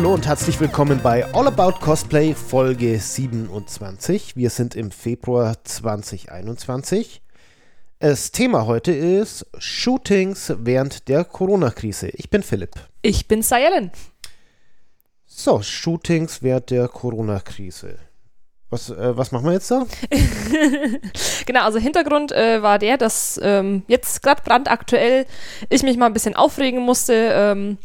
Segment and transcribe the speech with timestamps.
[0.00, 4.34] Hallo und herzlich willkommen bei All About Cosplay Folge 27.
[4.34, 7.20] Wir sind im Februar 2021.
[7.98, 12.08] Das Thema heute ist Shootings während der Corona-Krise.
[12.14, 12.70] Ich bin Philipp.
[13.02, 13.92] Ich bin Sayelen.
[15.26, 17.98] So, Shootings während der Corona-Krise.
[18.70, 19.84] Was, äh, was machen wir jetzt da?
[21.44, 25.26] genau, also Hintergrund äh, war der, dass ähm, jetzt gerade brandaktuell
[25.68, 27.12] ich mich mal ein bisschen aufregen musste.
[27.34, 27.76] Ähm,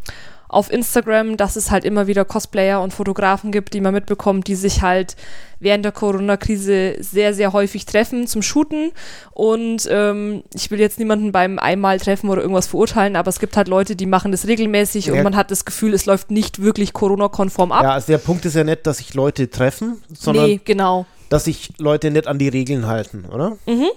[0.48, 4.56] auf Instagram, dass es halt immer wieder Cosplayer und Fotografen gibt, die man mitbekommt, die
[4.56, 5.16] sich halt
[5.60, 8.92] während der Corona-Krise sehr, sehr häufig treffen zum Shooten.
[9.32, 13.58] Und ähm, ich will jetzt niemanden beim einmal treffen oder irgendwas verurteilen, aber es gibt
[13.58, 15.14] halt Leute, die machen das regelmäßig ja.
[15.14, 17.84] und man hat das Gefühl, es läuft nicht wirklich Corona-konform ab.
[17.84, 21.06] Ja, also der Punkt ist ja nicht, dass sich Leute treffen, sondern nee, genau.
[21.30, 23.58] dass sich Leute nicht an die Regeln halten, oder?
[23.66, 23.88] Mhm.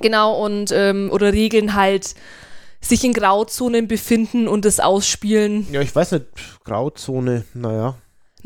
[0.00, 2.14] Genau, und ähm, oder Regeln halt
[2.88, 5.66] sich in Grauzonen befinden und es ausspielen.
[5.72, 6.26] Ja, ich weiß nicht,
[6.64, 7.96] Grauzone, naja.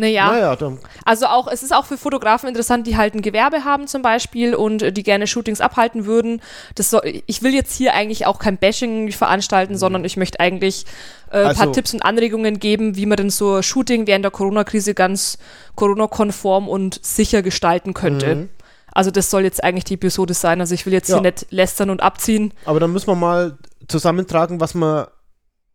[0.01, 3.87] Naja, naja also auch, es ist auch für Fotografen interessant, die halt ein Gewerbe haben
[3.87, 6.41] zum Beispiel und äh, die gerne Shootings abhalten würden.
[6.75, 10.87] Das soll, ich will jetzt hier eigentlich auch kein Bashing veranstalten, sondern ich möchte eigentlich
[11.31, 14.33] äh, ein also, paar Tipps und Anregungen geben, wie man denn so Shooting während der
[14.33, 15.37] Corona-Krise ganz
[15.75, 18.37] Corona-konform und sicher gestalten könnte.
[18.37, 18.49] Mhm.
[18.93, 20.61] Also das soll jetzt eigentlich die Episode sein.
[20.61, 21.17] Also ich will jetzt ja.
[21.17, 22.55] hier nicht lästern und abziehen.
[22.65, 23.59] Aber dann müssen wir mal
[23.91, 25.07] zusammentragen, was man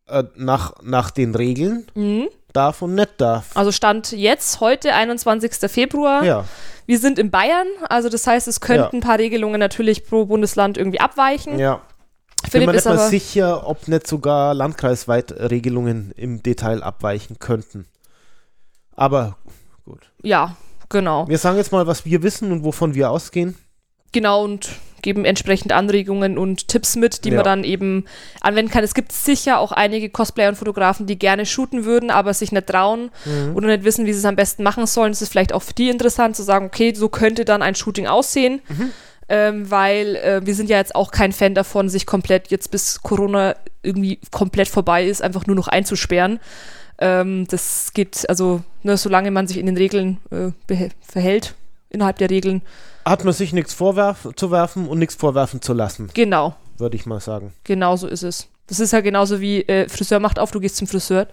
[0.07, 2.29] äh, nach, nach den Regeln mhm.
[2.53, 3.55] darf und nicht darf.
[3.55, 5.53] Also Stand jetzt, heute, 21.
[5.69, 6.23] Februar.
[6.23, 6.45] Ja.
[6.85, 8.89] Wir sind in Bayern, also das heißt, es könnten ja.
[8.93, 11.57] ein paar Regelungen natürlich pro Bundesland irgendwie abweichen.
[11.57, 11.81] Ja.
[12.43, 17.87] Ich bin mir nicht mal sicher, ob nicht sogar landkreisweit Regelungen im Detail abweichen könnten.
[18.95, 19.37] Aber
[19.83, 20.11] gut.
[20.21, 20.55] Ja,
[20.89, 21.27] genau.
[21.27, 23.57] Wir sagen jetzt mal, was wir wissen und wovon wir ausgehen.
[24.11, 24.69] Genau, und
[25.05, 27.35] geben entsprechend Anregungen und Tipps mit, die ja.
[27.35, 28.05] man dann eben
[28.41, 28.83] anwenden kann.
[28.83, 32.65] Es gibt sicher auch einige Cosplayer und Fotografen, die gerne shooten würden, aber sich nicht
[32.65, 33.55] trauen mhm.
[33.55, 35.11] oder nicht wissen, wie sie es am besten machen sollen.
[35.11, 38.07] Es ist vielleicht auch für die interessant zu sagen, okay, so könnte dann ein Shooting
[38.07, 38.61] aussehen.
[38.67, 38.91] Mhm.
[39.27, 43.01] Ähm, weil äh, wir sind ja jetzt auch kein Fan davon, sich komplett jetzt bis
[43.01, 46.39] Corona irgendwie komplett vorbei ist, einfach nur noch einzusperren.
[46.99, 50.51] Ähm, das geht, also ne, solange man sich in den Regeln äh,
[51.01, 51.55] verhält,
[51.95, 52.61] innerhalb der Regeln,
[53.05, 56.09] hat man sich nichts vorzuwerfen und nichts vorwerfen zu lassen.
[56.13, 56.55] Genau.
[56.77, 57.53] Würde ich mal sagen.
[57.63, 58.47] Genau so ist es.
[58.67, 61.27] Das ist ja genauso wie äh, Friseur macht auf, du gehst zum Friseur.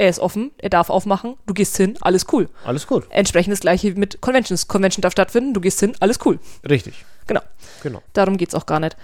[0.00, 2.48] Er ist offen, er darf aufmachen, du gehst hin, alles cool.
[2.64, 3.04] Alles gut.
[3.10, 4.68] Entsprechend das gleiche mit Conventions.
[4.68, 6.38] Convention darf stattfinden, du gehst hin, alles cool.
[6.68, 7.04] Richtig.
[7.26, 7.40] Genau.
[7.82, 8.02] Genau.
[8.12, 8.96] Darum geht es auch gar nicht.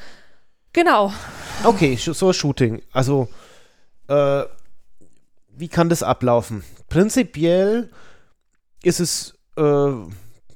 [0.72, 1.12] Genau.
[1.64, 2.82] Okay, so Shooting.
[2.92, 3.28] Also,
[4.08, 4.42] äh,
[5.56, 6.64] wie kann das ablaufen?
[6.88, 7.90] Prinzipiell
[8.82, 9.92] ist es, äh,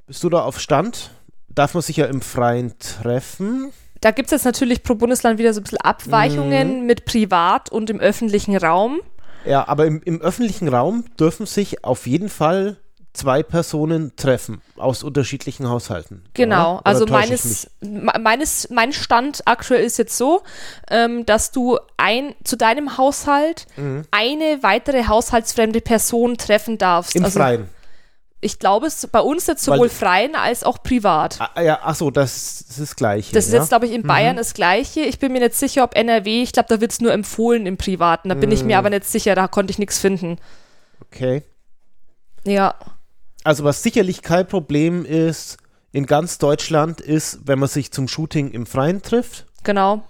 [0.09, 1.11] bist du da auf Stand?
[1.59, 3.71] darf man sich ja im Freien treffen.
[4.01, 6.85] Da gibt es jetzt natürlich pro Bundesland wieder so ein bisschen Abweichungen mhm.
[6.85, 9.01] mit privat und im öffentlichen Raum.
[9.45, 12.77] Ja, aber im, im öffentlichen Raum dürfen sich auf jeden Fall
[13.11, 16.23] zwei Personen treffen aus unterschiedlichen Haushalten.
[16.33, 16.87] Genau, oder?
[16.87, 20.43] also meines, meines, mein Stand aktuell ist jetzt so,
[20.89, 24.03] ähm, dass du ein, zu deinem Haushalt mhm.
[24.11, 27.15] eine weitere haushaltsfremde Person treffen darfst.
[27.15, 27.67] Im also, Freien
[28.41, 31.39] ich glaube, es bei uns jetzt sowohl Weil, freien als auch privat.
[31.39, 33.33] Ah, ja, ach so, das, das ist das Gleiche.
[33.33, 33.59] Das ist ja?
[33.59, 34.37] jetzt, glaube ich, in Bayern mhm.
[34.37, 35.01] das Gleiche.
[35.01, 37.75] Ich bin mir nicht sicher, ob NRW, ich glaube, da wird es nur empfohlen im
[37.75, 38.29] Privaten.
[38.29, 38.79] Da bin ich mir mhm.
[38.79, 40.37] aber nicht sicher, da konnte ich nichts finden.
[41.01, 41.43] Okay.
[42.45, 42.75] Ja.
[43.43, 45.57] Also, was sicherlich kein Problem ist
[45.91, 49.47] in ganz Deutschland, ist, wenn man sich zum Shooting im Freien trifft.
[49.63, 50.03] Genau.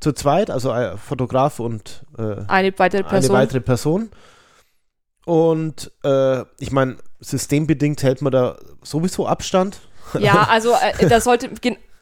[0.00, 3.36] Zu zweit, also ein Fotograf und äh, eine weitere Person.
[3.36, 4.10] Eine weitere Person.
[5.26, 9.80] Und äh, ich meine, systembedingt hält man da sowieso Abstand.
[10.18, 11.50] Ja, also äh, da sollte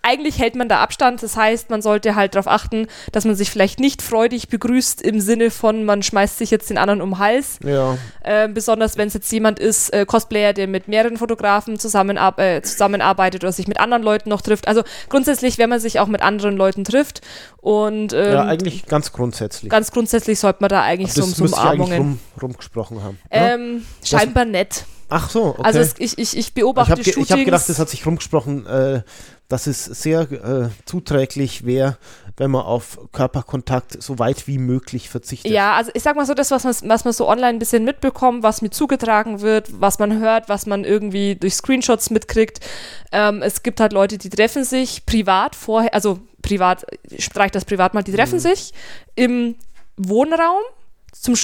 [0.06, 1.22] eigentlich hält man da Abstand.
[1.22, 5.20] Das heißt, man sollte halt darauf achten, dass man sich vielleicht nicht freudig begrüßt im
[5.20, 7.58] Sinne von, man schmeißt sich jetzt den anderen um den Hals.
[7.64, 7.98] Ja.
[8.22, 12.62] Äh, besonders wenn es jetzt jemand ist, äh, Cosplayer, der mit mehreren Fotografen zusammenab äh,
[12.62, 14.68] zusammenarbeitet oder sich mit anderen Leuten noch trifft.
[14.68, 17.20] Also grundsätzlich, wenn man sich auch mit anderen Leuten trifft
[17.56, 19.70] und ähm, ja, eigentlich ganz grundsätzlich.
[19.70, 21.98] Ganz grundsätzlich sollte man da eigentlich so, so Umarmungen.
[21.98, 23.18] Rum, rumgesprochen haben.
[23.30, 24.84] Ähm, scheinbar nett.
[25.08, 25.62] Ach so, okay.
[25.62, 27.26] Also es, ich, ich, ich beobachte ich hab, Shootings.
[27.26, 29.02] Ich habe gedacht, das hat sich rumgesprochen, äh,
[29.48, 31.98] dass es sehr äh, zuträglich wäre,
[32.36, 35.52] wenn man auf Körperkontakt so weit wie möglich verzichtet.
[35.52, 37.84] Ja, also ich sag mal so, das, was man, was man so online ein bisschen
[37.84, 42.58] mitbekommt, was mir zugetragen wird, was man hört, was man irgendwie durch Screenshots mitkriegt.
[43.12, 46.84] Ähm, es gibt halt Leute, die treffen sich privat vorher, also privat,
[47.18, 48.40] streich das privat mal, die treffen mhm.
[48.40, 48.72] sich
[49.14, 49.54] im
[49.96, 50.62] Wohnraum
[51.12, 51.36] zum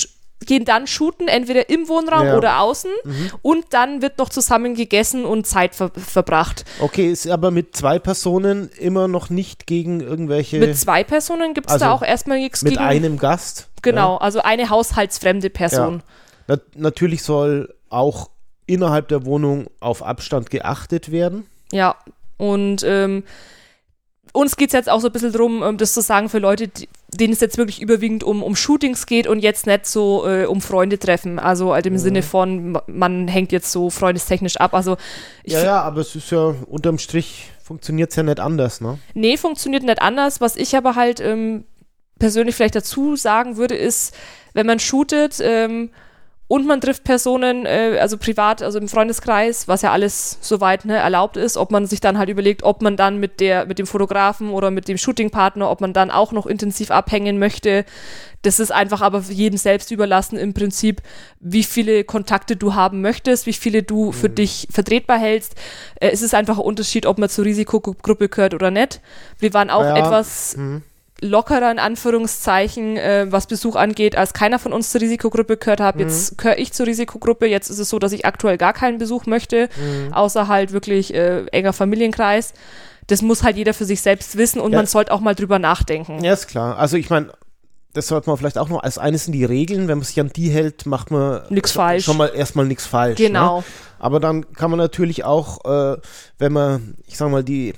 [0.47, 2.37] gehen dann shooten, entweder im Wohnraum ja.
[2.37, 3.31] oder außen mhm.
[3.43, 6.65] und dann wird noch zusammen gegessen und Zeit ver verbracht.
[6.81, 10.59] Okay, ist aber mit zwei Personen immer noch nicht gegen irgendwelche.
[10.59, 12.75] Mit zwei Personen gibt es also da auch erstmal nichts gegen.
[12.75, 13.69] Mit einem Gast?
[13.83, 14.21] Genau, ja.
[14.21, 16.03] also eine haushaltsfremde Person.
[16.49, 16.57] Ja.
[16.57, 18.31] Na, natürlich soll auch
[18.67, 21.47] innerhalb der Wohnung auf Abstand geachtet werden.
[21.73, 21.97] Ja,
[22.37, 23.25] und ähm,
[24.33, 26.69] uns geht es jetzt auch so ein bisschen darum, um das zu sagen für Leute,
[26.69, 30.47] die, denen es jetzt wirklich überwiegend um, um Shootings geht und jetzt nicht so äh,
[30.47, 31.39] um Freunde treffen.
[31.39, 31.99] Also halt im mhm.
[31.99, 34.75] Sinne von, man hängt jetzt so freundestechnisch ab.
[34.75, 34.97] Also
[35.45, 38.99] ja, ja, aber es ist ja unterm Strich funktioniert es ja nicht anders, ne?
[39.15, 40.41] Nee, funktioniert nicht anders.
[40.41, 41.65] Was ich aber halt ähm,
[42.19, 44.15] persönlich vielleicht dazu sagen würde, ist,
[44.55, 45.91] wenn man shootet, ähm,
[46.53, 50.99] und man trifft Personen, äh, also privat, also im Freundeskreis, was ja alles soweit ne,
[50.99, 53.87] erlaubt ist, ob man sich dann halt überlegt, ob man dann mit der, mit dem
[53.87, 57.87] Fotografen oder mit dem Shootingpartner, ob man dann auch noch intensiv abhängen möchte.
[58.43, 61.01] Das ist einfach aber jedem selbst überlassen im Prinzip,
[61.41, 64.13] wie viele Kontakte du haben möchtest, wie viele du mhm.
[64.13, 65.55] für dich vertretbar hältst.
[66.01, 69.01] Äh, es ist einfach ein Unterschied, ob man zur Risikogruppe gehört oder nicht.
[69.39, 69.97] Wir waren auch ja.
[69.97, 70.55] etwas.
[70.59, 70.83] Mhm
[71.23, 75.95] lockerer in Anführungszeichen, äh, was Besuch angeht, als keiner von uns zur Risikogruppe gehört hat.
[75.95, 76.03] Mhm.
[76.03, 77.47] Jetzt gehöre ich zur Risikogruppe.
[77.47, 80.13] Jetzt ist es so, dass ich aktuell gar keinen Besuch möchte, mhm.
[80.13, 82.53] außer halt wirklich äh, enger Familienkreis.
[83.07, 84.79] Das muss halt jeder für sich selbst wissen und ja.
[84.79, 86.23] man sollte auch mal drüber nachdenken.
[86.23, 86.79] Ja, ist klar.
[86.79, 87.33] Also ich meine,
[87.95, 90.31] das sollte man vielleicht auch noch als eines in die Regeln, wenn man sich an
[90.35, 92.05] die hält, macht man nichts falsch.
[92.05, 93.19] Schon mal erstmal nichts falsch.
[93.19, 93.27] Ne?
[93.27, 93.59] Genau.
[93.59, 93.65] Ne?
[93.99, 96.01] Aber dann kann man natürlich auch, äh,
[96.39, 97.75] wenn man, ich sag mal, die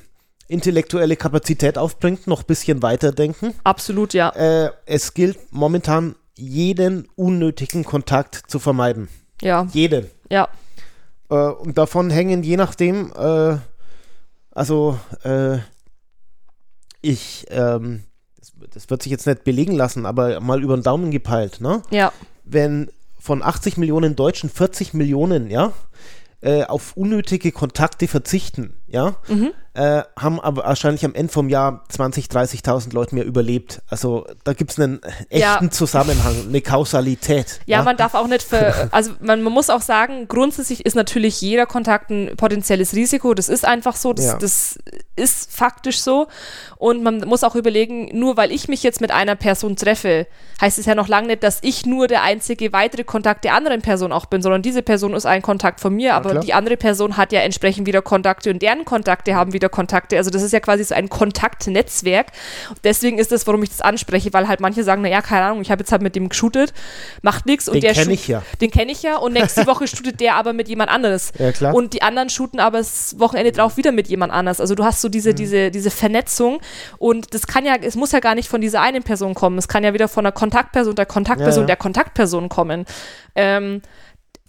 [0.54, 3.52] intellektuelle Kapazität aufbringt, noch ein bisschen weiterdenken.
[3.64, 4.30] Absolut, ja.
[4.30, 9.08] Äh, es gilt momentan, jeden unnötigen Kontakt zu vermeiden.
[9.40, 9.66] Ja.
[9.72, 10.06] Jeden.
[10.30, 10.48] Ja.
[11.30, 13.58] Äh, und davon hängen je nachdem, äh,
[14.50, 15.58] also äh,
[17.02, 18.04] ich, ähm,
[18.38, 21.82] das, das, wird sich jetzt nicht belegen lassen, aber mal über den Daumen gepeilt, ne?
[21.90, 22.12] Ja.
[22.44, 25.72] Wenn von 80 Millionen Deutschen 40 Millionen, ja,
[26.40, 29.52] äh, auf unnötige Kontakte verzichten, ja, mhm.
[29.74, 33.82] äh, haben aber wahrscheinlich am Ende vom Jahr 20, 30.000 Leute mehr überlebt.
[33.88, 35.70] Also da gibt es einen echten ja.
[35.70, 37.58] Zusammenhang, eine Kausalität.
[37.66, 40.94] Ja, ja, man darf auch nicht für, also man, man, muss auch sagen, grundsätzlich ist
[40.94, 43.34] natürlich jeder Kontakt ein potenzielles Risiko.
[43.34, 44.38] Das ist einfach so, das, ja.
[44.38, 44.78] das
[45.16, 46.28] ist faktisch so.
[46.76, 50.28] Und man muss auch überlegen, nur weil ich mich jetzt mit einer Person treffe,
[50.60, 53.82] heißt es ja noch lange nicht, dass ich nur der einzige weitere Kontakt der anderen
[53.82, 57.16] Person auch bin, sondern diese Person ist ein Kontakt von mir, aber die andere Person
[57.16, 60.16] hat ja entsprechend wieder Kontakte und deren Kontakte haben wieder Kontakte.
[60.16, 62.28] Also das ist ja quasi so ein Kontaktnetzwerk.
[62.82, 65.70] Deswegen ist das, warum ich das anspreche, weil halt manche sagen, naja, keine Ahnung, ich
[65.70, 66.72] habe jetzt halt mit dem geshootet,
[67.22, 68.42] macht nichts und den kenne ich ja.
[68.60, 71.32] Den kenne ich ja und nächste Woche shootet der aber mit jemand anderes.
[71.38, 71.74] Ja, klar.
[71.74, 74.60] Und die anderen shooten aber das Wochenende drauf wieder mit jemand anders.
[74.60, 75.36] Also du hast so diese, mhm.
[75.36, 76.60] diese, diese Vernetzung
[76.98, 79.58] und das kann ja, es muss ja gar nicht von dieser einen Person kommen.
[79.58, 81.66] Es kann ja wieder von der Kontaktperson, der Kontaktperson, ja, ja.
[81.66, 82.84] der Kontaktperson kommen.
[83.34, 83.82] Ähm,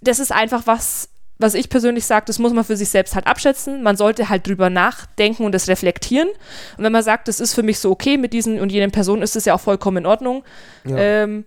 [0.02, 3.28] das ist einfach was, was ich persönlich sage, das muss man für sich selbst halt
[3.28, 3.84] abschätzen.
[3.84, 6.30] Man sollte halt drüber nachdenken und das reflektieren.
[6.78, 9.22] Und wenn man sagt, das ist für mich so okay mit diesen und jenen Personen,
[9.22, 10.44] ist das ja auch vollkommen in Ordnung.
[10.86, 10.98] Ja.
[10.98, 11.46] Ähm,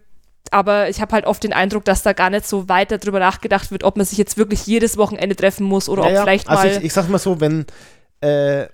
[0.51, 3.71] aber ich habe halt oft den Eindruck, dass da gar nicht so weiter drüber nachgedacht
[3.71, 6.63] wird, ob man sich jetzt wirklich jedes Wochenende treffen muss oder ja, ob vielleicht also
[6.63, 6.69] mal.
[6.69, 7.67] Also ich, ich sag mal so, wenn,
[8.21, 8.67] äh,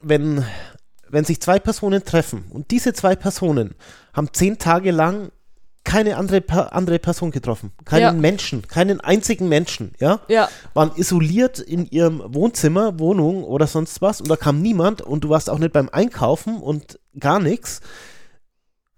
[0.00, 0.44] wenn,
[1.08, 3.74] wenn sich zwei Personen treffen und diese zwei Personen
[4.12, 5.30] haben zehn Tage lang
[5.84, 6.42] keine andere,
[6.72, 7.72] andere Person getroffen.
[7.84, 8.12] Keinen ja.
[8.12, 10.20] Menschen, keinen einzigen Menschen, ja?
[10.28, 10.48] ja?
[10.74, 15.30] Waren isoliert in ihrem Wohnzimmer, Wohnung oder sonst was und da kam niemand und du
[15.30, 17.80] warst auch nicht beim Einkaufen und gar nichts.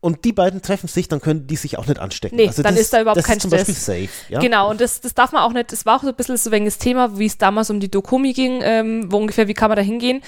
[0.02, 2.36] Und die beiden treffen sich, dann können die sich auch nicht anstecken.
[2.36, 3.66] Nee, also dann ist, da überhaupt das kein ist zum Stress.
[3.66, 4.32] Beispiel safe.
[4.32, 4.40] Ja?
[4.40, 6.50] Genau, und das, das darf man auch nicht, das war auch so ein bisschen so
[6.50, 9.68] ein das Thema, wie es damals um die Dokumi ging, ähm, wo ungefähr, wie kann
[9.68, 10.22] man da hingehen.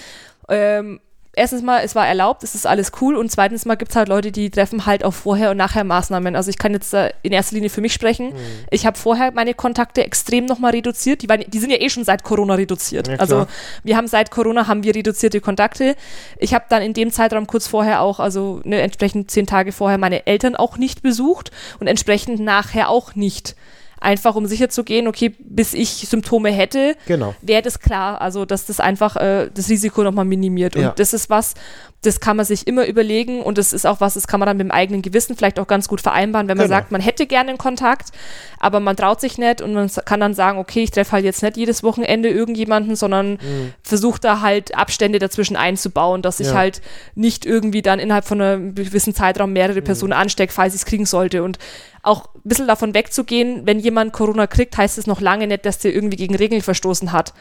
[0.49, 1.01] Ähm,
[1.35, 4.09] erstens mal, es war erlaubt, es ist alles cool und zweitens mal gibt es halt
[4.09, 6.37] Leute, die treffen halt auch Vorher- und Nachher-Maßnahmen.
[6.37, 8.31] Also ich kann jetzt äh, in erster Linie für mich sprechen.
[8.31, 8.65] Mhm.
[8.71, 11.23] Ich habe vorher meine Kontakte extrem nochmal reduziert.
[11.23, 13.09] Die, waren, die sind ja eh schon seit Corona reduziert.
[13.09, 13.47] Ja, also
[13.83, 15.97] wir haben seit Corona haben wir reduzierte Kontakte.
[16.39, 19.99] Ich habe dann in dem Zeitraum kurz vorher auch, also ne, entsprechend zehn Tage vorher
[19.99, 23.57] meine Eltern auch nicht besucht und entsprechend nachher auch nicht
[24.03, 27.35] einfach um sicher zu gehen, okay, bis ich Symptome hätte, genau.
[27.41, 28.21] wäre das klar.
[28.21, 30.77] Also, dass das einfach äh, das Risiko nochmal minimiert.
[30.77, 30.93] Und ja.
[30.97, 31.55] das ist was,
[32.03, 34.57] das kann man sich immer überlegen und das ist auch was, das kann man dann
[34.57, 36.79] mit dem eigenen Gewissen vielleicht auch ganz gut vereinbaren, wenn man genau.
[36.79, 38.11] sagt, man hätte gerne einen Kontakt,
[38.59, 41.43] aber man traut sich nicht und man kann dann sagen, okay, ich treffe halt jetzt
[41.43, 43.73] nicht jedes Wochenende irgendjemanden, sondern mhm.
[43.83, 46.55] versuche da halt Abstände dazwischen einzubauen, dass ich ja.
[46.55, 46.83] halt
[47.15, 49.85] nicht irgendwie dann innerhalb von einem gewissen Zeitraum mehrere mhm.
[49.85, 51.59] Personen anstecke, falls ich es kriegen sollte und
[52.03, 55.79] auch ein bisschen davon wegzugehen, wenn jemand Corona kriegt, heißt es noch lange nicht, dass
[55.79, 57.33] der irgendwie gegen Regeln verstoßen hat.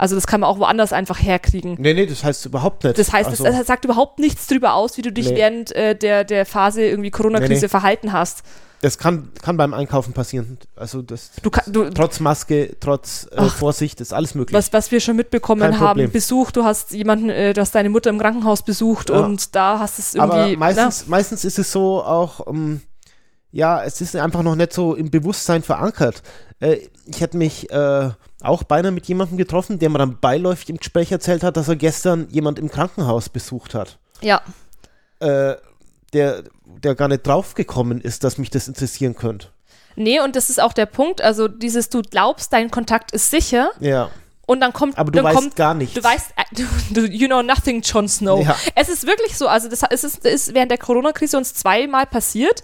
[0.00, 1.76] Also das kann man auch woanders einfach herkriegen.
[1.78, 2.98] Nee, nee, das heißt überhaupt nicht.
[2.98, 5.36] Das heißt, also, das, das, sagt überhaupt nichts drüber aus, wie du dich nee.
[5.36, 7.68] während äh, der, der Phase irgendwie Corona-Krise nee, nee.
[7.68, 8.42] verhalten hast.
[8.80, 10.56] Das kann, kann beim Einkaufen passieren.
[10.74, 14.56] Also das du kann, du, trotz Maske, trotz äh, ach, Vorsicht ist alles möglich.
[14.56, 18.08] Was, was wir schon mitbekommen haben, Besuch, du hast jemanden, äh, du hast deine Mutter
[18.08, 19.20] im Krankenhaus besucht ja.
[19.20, 20.54] und da hast es irgendwie.
[20.54, 22.80] Aber meistens, meistens ist es so auch, um, ähm,
[23.50, 26.22] ja, es ist einfach noch nicht so im Bewusstsein verankert.
[26.58, 28.10] Äh, ich hätte mich äh,
[28.42, 31.76] auch beinahe mit jemandem getroffen, der mir dann beiläufig im Gespräch erzählt hat, dass er
[31.76, 33.98] gestern jemand im Krankenhaus besucht hat.
[34.20, 34.40] Ja.
[35.20, 35.56] Äh,
[36.12, 39.48] der, der gar nicht draufgekommen ist, dass mich das interessieren könnte.
[39.96, 41.20] Nee, und das ist auch der Punkt.
[41.20, 43.70] Also, dieses, du glaubst, dein Kontakt ist sicher.
[43.80, 44.10] Ja.
[44.46, 44.98] Und dann kommt.
[44.98, 45.94] Aber du weißt kommt, gar nichts.
[45.94, 48.44] Du weißt, äh, du, you know nothing, Jon Snow.
[48.44, 48.56] Ja.
[48.74, 49.46] Es ist wirklich so.
[49.46, 52.62] Also, das, es ist, ist während der Corona-Krise uns zweimal passiert,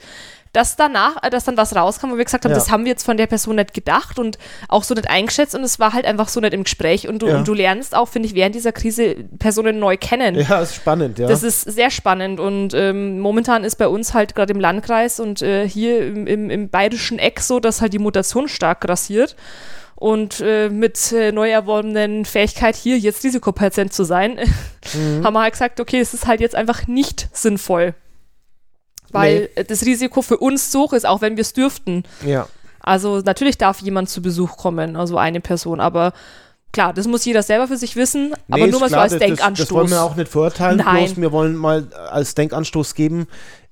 [0.56, 2.56] dass danach, äh, dass dann was rauskam, wo wir gesagt haben, Ja.
[2.58, 5.62] das haben wir jetzt von der Person nicht gedacht und auch so nicht eingeschätzt und
[5.62, 7.08] es war halt einfach so nicht im Gespräch.
[7.08, 7.36] Und du, Ja.
[7.36, 10.34] und du lernst auch, finde ich, während dieser Krise Personen neu kennen.
[10.34, 11.28] Ja, ist spannend, ja.
[11.28, 15.42] Das ist sehr spannend und ähm, momentan ist bei uns halt gerade im Landkreis und
[15.42, 19.36] äh, hier im, im, im bayerischen Eck so, dass halt die Mutation stark grassiert.
[19.98, 24.38] Und äh, mit äh, neu erworbenen Fähigkeit, hier jetzt Risikopatient zu sein,
[25.24, 27.94] haben wir halt gesagt, okay, es ist halt jetzt einfach nicht sinnvoll.
[29.18, 32.04] Weil äh, das Risiko für uns so hoch ist, auch wenn wir es dürften.
[32.24, 32.46] ja.
[32.80, 36.12] Also natürlich darf jemand zu Besuch kommen, also eine Person, aber
[36.72, 39.12] klar, das muss jeder selber für sich wissen, aber Nee, nur ist mal so als
[39.12, 39.66] das- Denkanstoß.
[39.66, 41.06] Das wollen wir auch nicht verurteilen, Nein.
[41.06, 43.26] bloß wir wollen mal als Denkanstoß geben,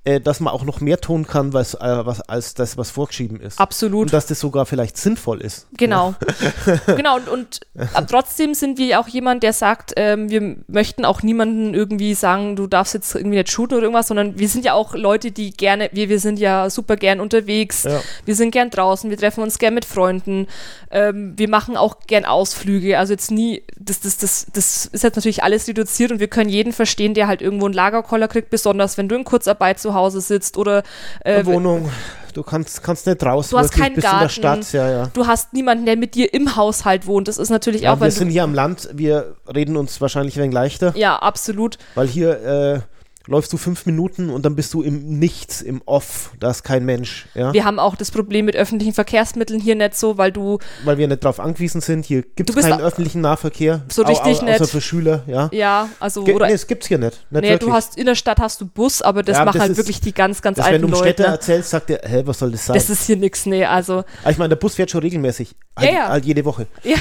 [0.05, 3.41] äh, dass man auch noch mehr tun kann, was, äh, was, als das, was vorgeschrieben
[3.41, 3.59] ist.
[3.59, 4.03] Absolut.
[4.07, 5.67] Und dass das sogar vielleicht sinnvoll ist.
[5.79, 6.15] Genau.
[6.87, 7.61] genau, und, und
[7.95, 12.55] aber trotzdem sind wir auch jemand, der sagt, ähm, wir möchten auch niemanden irgendwie sagen,
[12.55, 15.53] du darfst jetzt irgendwie nicht shooten oder irgendwas, sondern wir sind ja auch Leute, die
[15.53, 18.01] gerne, wir, wir sind ja super gern unterwegs, Ja.
[18.27, 20.49] wir sind gern draußen, wir treffen uns gern mit Freunden,
[20.91, 25.17] ähm, wir machen auch gern Ausflüge, also jetzt nie, das, das, das, das ist jetzt
[25.17, 28.99] natürlich alles reduziert und wir können jeden verstehen, der halt irgendwo einen Lagerkoller kriegt, besonders
[28.99, 30.83] wenn du in Kurzarbeit zu Hause sitzt oder
[31.25, 31.89] äh, Wohnung,
[32.35, 34.29] du kannst, kannst nicht raus, Du hast keinen bist in der Garten.
[34.29, 35.11] Stadt, ja, ja.
[35.13, 37.29] du hast niemanden, der mit dir im Haushalt wohnt.
[37.29, 40.43] Das ist natürlich ja auch, wir sind hier am Land, wir reden uns wahrscheinlich ein
[40.43, 41.79] wenig leichter, ja, absolut.
[41.95, 42.94] weil hier äh,
[43.27, 46.85] läufst du fünf Minuten und dann bist du im Nichts, im Off, da ist kein
[46.85, 50.59] Mensch, ja, Wir haben auch das Problem mit öffentlichen Verkehrsmitteln hier nicht so, weil du,
[50.85, 54.29] weil wir nicht drauf angewiesen sind, hier gibt es keinen öffentlichen Nahverkehr, So richtig au,
[54.29, 54.71] au, außer nicht.
[54.71, 55.49] für Schüler, ja.
[55.53, 57.69] ja, also, Ge oder, nee, es gibt's hier nicht, nicht nee, wirklich.
[57.71, 60.01] du hast, in der Stadt hast du Bus, aber das Ja, machen halt ist- wirklich
[60.03, 61.33] die ganz, ganz das, wenn alten du um Städte Leute.
[61.35, 62.75] erzählst, sagt er, hä, was soll das sein?
[62.75, 65.55] Das ist hier nix, nee, also, Ah, ich meine, der Bus fährt schon regelmäßig.
[65.79, 66.09] Halt, Ja, ja.
[66.11, 66.67] halt jede Woche.
[66.83, 66.97] ja.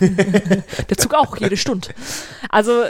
[0.00, 1.88] der Zug auch, jede Stunde.
[2.50, 2.84] Also,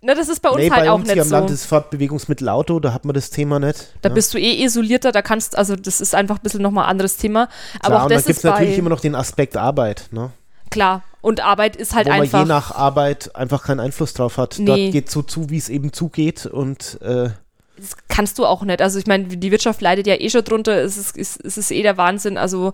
[0.00, 1.34] ne, das ist bei uns nee, halt bei auch uns hier nicht am so.
[1.34, 3.94] Land ist Fortbewegungsmittel Auto, da hat man das Thema nicht.
[4.02, 4.14] Da ja.
[4.14, 7.16] bist du eh isolierter, da kannst, also das ist einfach ein bisschen nochmal ein anderes
[7.16, 7.48] Thema.
[7.80, 10.30] Aber Klar, auch und das gibt ist es natürlich immer noch den Aspekt Arbeit, ne?
[10.70, 11.02] klar.
[11.22, 12.40] Und Arbeit ist halt wo man einfach.
[12.40, 14.56] je nach Arbeit einfach keinen Einfluss drauf hat.
[14.58, 14.64] Nee.
[14.64, 17.28] Dort geht so zu, wie es eben zugeht und äh,
[17.76, 18.80] das kannst du auch nicht.
[18.82, 20.82] Also ich meine, die Wirtschaft leidet ja eh schon drunter.
[20.82, 22.36] Es ist, es ist, es ist eh der Wahnsinn.
[22.38, 22.72] Also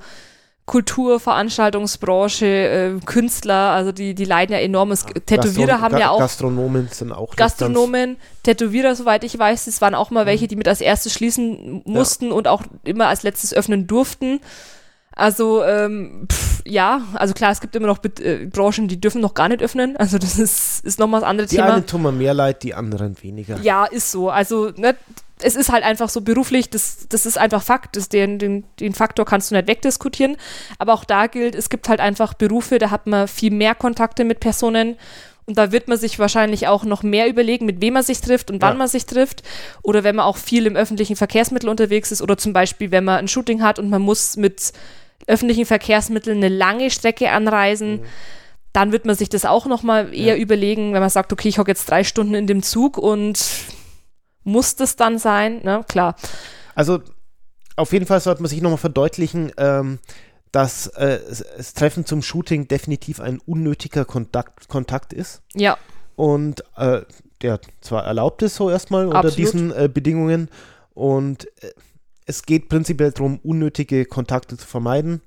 [0.67, 4.91] Kultur, Veranstaltungsbranche, äh, Künstler, also die, die leiden ja enorm.
[4.91, 9.69] Es, Tätowierer Gastron- haben Ga- ja auch Gastronomen sind auch Gastronomen, Tätowierer, soweit ich weiß,
[9.69, 13.23] es waren auch mal welche, die mit als erstes schließen mussten und auch immer als
[13.23, 14.41] letztes öffnen durften.
[15.17, 19.21] Also, ähm, pff, ja, also klar, es gibt immer noch Bet- äh, Branchen, die dürfen
[19.23, 19.97] noch gar nicht öffnen.
[19.99, 21.73] Also das ist, ist nochmal das andere Die Thema.
[21.75, 23.59] einen tun mir mehr leid, die anderen weniger.
[23.63, 24.29] Ja, ist so.
[24.31, 24.95] Also, ne,
[25.41, 27.97] es ist halt einfach so beruflich, das, das ist einfach Fakt.
[27.97, 30.37] Das, den, den, den Faktor kannst du nicht wegdiskutieren.
[30.79, 34.25] Aber auch da gilt, es gibt halt einfach Berufe, da hat man viel mehr Kontakte
[34.25, 34.97] mit Personen.
[35.47, 38.51] Und da wird man sich wahrscheinlich auch noch mehr überlegen, mit wem man sich trifft
[38.51, 38.79] und wann Ja.
[38.79, 39.43] man sich trifft.
[39.83, 42.21] Oder wenn man auch viel im öffentlichen Verkehrsmittel unterwegs ist.
[42.21, 44.73] Oder zum Beispiel, wenn man ein Shooting hat und man muss mit
[45.27, 48.01] öffentlichen Verkehrsmitteln eine lange Strecke anreisen.
[48.73, 51.59] Dann wird man sich das auch noch mal eher überlegen, wenn man sagt, okay, ich
[51.59, 53.43] hocke jetzt drei Stunden in dem Zug und
[54.45, 55.61] muss das dann sein?
[55.63, 55.85] Ne?
[55.89, 56.15] Klar.
[56.75, 57.01] Also
[57.77, 59.99] auf jeden Fall sollte man sich nochmal verdeutlichen, ähm,
[60.53, 61.19] dass äh,
[61.57, 65.77] das- Treffen zum Shooting definitiv ein unnötiger Kontakt, Kontakt ist Ja,
[66.15, 67.03] und äh,
[67.43, 69.39] der zwar erlaubt ist so erstmal unter Absolut.
[69.39, 70.49] diesen äh, Bedingungen
[70.95, 71.71] und äh,
[72.27, 75.23] es geht prinzipiell darum, unnötige Kontakte zu vermeiden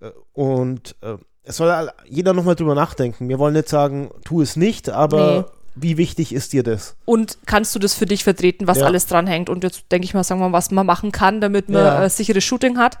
[0.00, 3.28] äh, und äh, es soll jeder nochmal drüber nachdenken.
[3.28, 6.96] Wir wollen nicht sagen, tu es nicht, aber wie wichtig ist dir das?
[7.04, 8.86] und kannst du das für dich vertreten, was Ja.
[8.86, 9.48] alles dranhängt?
[9.50, 12.04] Und jetzt denke ich mal, sagen wir mal, was man machen kann, damit man Ja.
[12.04, 12.98] äh, sicheres Shooting hat.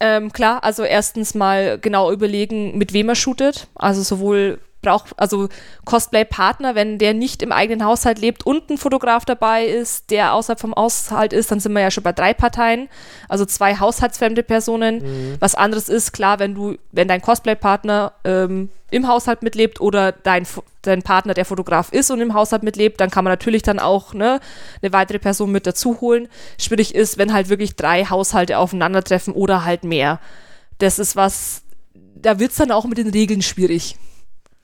[0.00, 3.66] Ähm, klar, also erstens mal genau überlegen, mit wem man shootet.
[3.74, 5.48] Also sowohl braucht, also
[5.84, 10.60] Cosplay-Partner, wenn der nicht im eigenen Haushalt lebt und ein Fotograf dabei ist, der außerhalb
[10.60, 12.88] vom Haushalt ist, dann sind wir ja schon bei drei Parteien,
[13.28, 15.36] also zwei haushaltsfremde Personen.
[15.40, 20.46] Was anderes ist, klar, wenn du, wenn dein Cosplay-Partner ähm, im Haushalt mitlebt oder dein,
[20.82, 24.14] dein Partner der Fotograf ist und im Haushalt mitlebt, dann kann man natürlich dann auch
[24.14, 24.40] ne,
[24.80, 26.28] eine weitere Person mit dazu holen.
[26.58, 30.20] Schwierig ist, wenn halt wirklich drei Haushalte aufeinandertreffen oder halt mehr.
[30.78, 31.62] Das ist was,
[32.14, 33.96] da wird es dann auch mit den Regeln schwierig.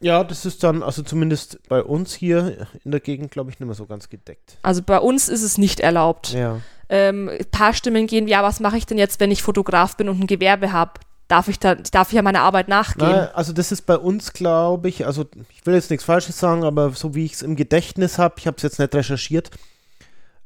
[0.04, 3.66] Ja, das ist dann, also zumindest bei uns hier in der Gegend, glaube ich, nicht
[3.66, 4.58] mehr so ganz gedeckt.
[4.60, 6.34] Also bei uns ist es nicht erlaubt.
[6.34, 6.60] Ja.
[6.90, 10.10] Ähm, ein paar Stimmen gehen, ja, was mache ich denn jetzt, wenn ich Fotograf bin
[10.10, 11.00] und ein Gewerbe habe?
[11.26, 13.08] Darf ich da, darf ich ja meiner Arbeit nachgehen?
[13.08, 16.64] Na, also das ist bei uns, glaube ich, also ich will jetzt nichts Falsches sagen,
[16.64, 19.52] aber so wie ich es im Gedächtnis habe, ich habe es jetzt nicht recherchiert,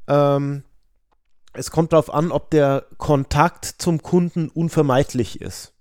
[0.06, 0.62] ähm,
[1.52, 5.72] es kommt darauf an, ob der Kontakt zum Kunden unvermeidlich ist.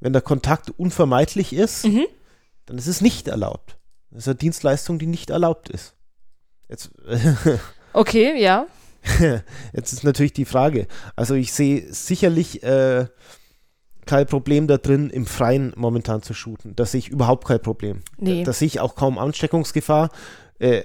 [0.00, 2.04] Wenn der Kontakt unvermeidlich ist, Mhm.
[2.66, 3.78] Dann ist es nicht erlaubt.
[4.10, 5.94] Das ist eine Dienstleistung, die nicht erlaubt ist.
[6.68, 6.90] Jetzt,
[7.94, 8.66] Okay, ja.
[9.72, 10.86] jetzt ist natürlich die Frage.
[11.14, 13.06] Also ich sehe sicherlich äh,
[14.06, 16.74] kein Problem da drin, im Freien momentan zu shooten.
[16.74, 18.02] Da sehe ich überhaupt kein Problem.
[18.18, 18.40] Nee.
[18.40, 20.10] Da, da sehe ich auch kaum Ansteckungsgefahr.
[20.58, 20.82] Äh,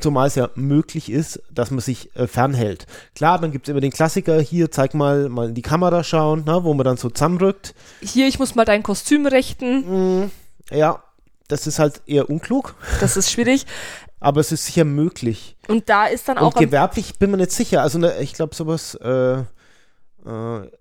[0.00, 2.86] zumal es ja möglich ist, dass man sich äh, fernhält.
[3.14, 6.44] Klar, dann gibt es immer den Klassiker, hier zeig mal, mal in die Kamera schauen,
[6.46, 7.74] na, wo man dann so zusammenrückt.
[8.00, 10.22] Hier, ich muss mal dein Kostüm richten.
[10.22, 10.30] Mm,
[10.70, 11.02] ja,
[11.48, 13.66] das ist halt eher unklug, Das ist schwierig.
[14.20, 15.56] aber es ist sicher möglich.
[15.68, 16.54] Und da ist dann auch.
[16.54, 17.82] Und gewerblich bin mir nicht sicher.
[17.82, 19.44] Also ne, ich glaube sowas, äh, äh,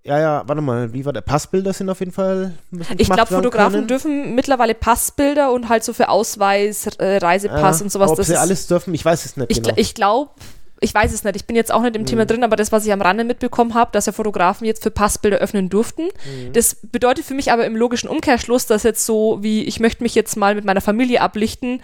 [0.03, 1.21] ja, ja, warte mal, wie war der?
[1.21, 2.53] Passbilder sind auf jeden Fall.
[2.97, 3.87] Ich glaube, Fotografen können.
[3.87, 8.11] dürfen mittlerweile Passbilder und halt so für Ausweis, äh, Reisepass Ja, und sowas.
[8.11, 9.75] Ob Das sie alles dürfen, ich weiß es nicht ich, genau.
[9.77, 10.31] ich glaube,
[10.79, 11.35] ich weiß es nicht.
[11.35, 13.73] Ich bin jetzt auch nicht im Thema drin, aber das, was ich am Rande mitbekommen
[13.73, 16.03] habe, dass ja Fotografen jetzt für Passbilder öffnen durften.
[16.03, 16.53] Mhm.
[16.53, 20.15] Das bedeutet für mich aber im logischen Umkehrschluss, dass jetzt so wie ich möchte mich
[20.15, 21.81] jetzt mal mit meiner Familie ablichten,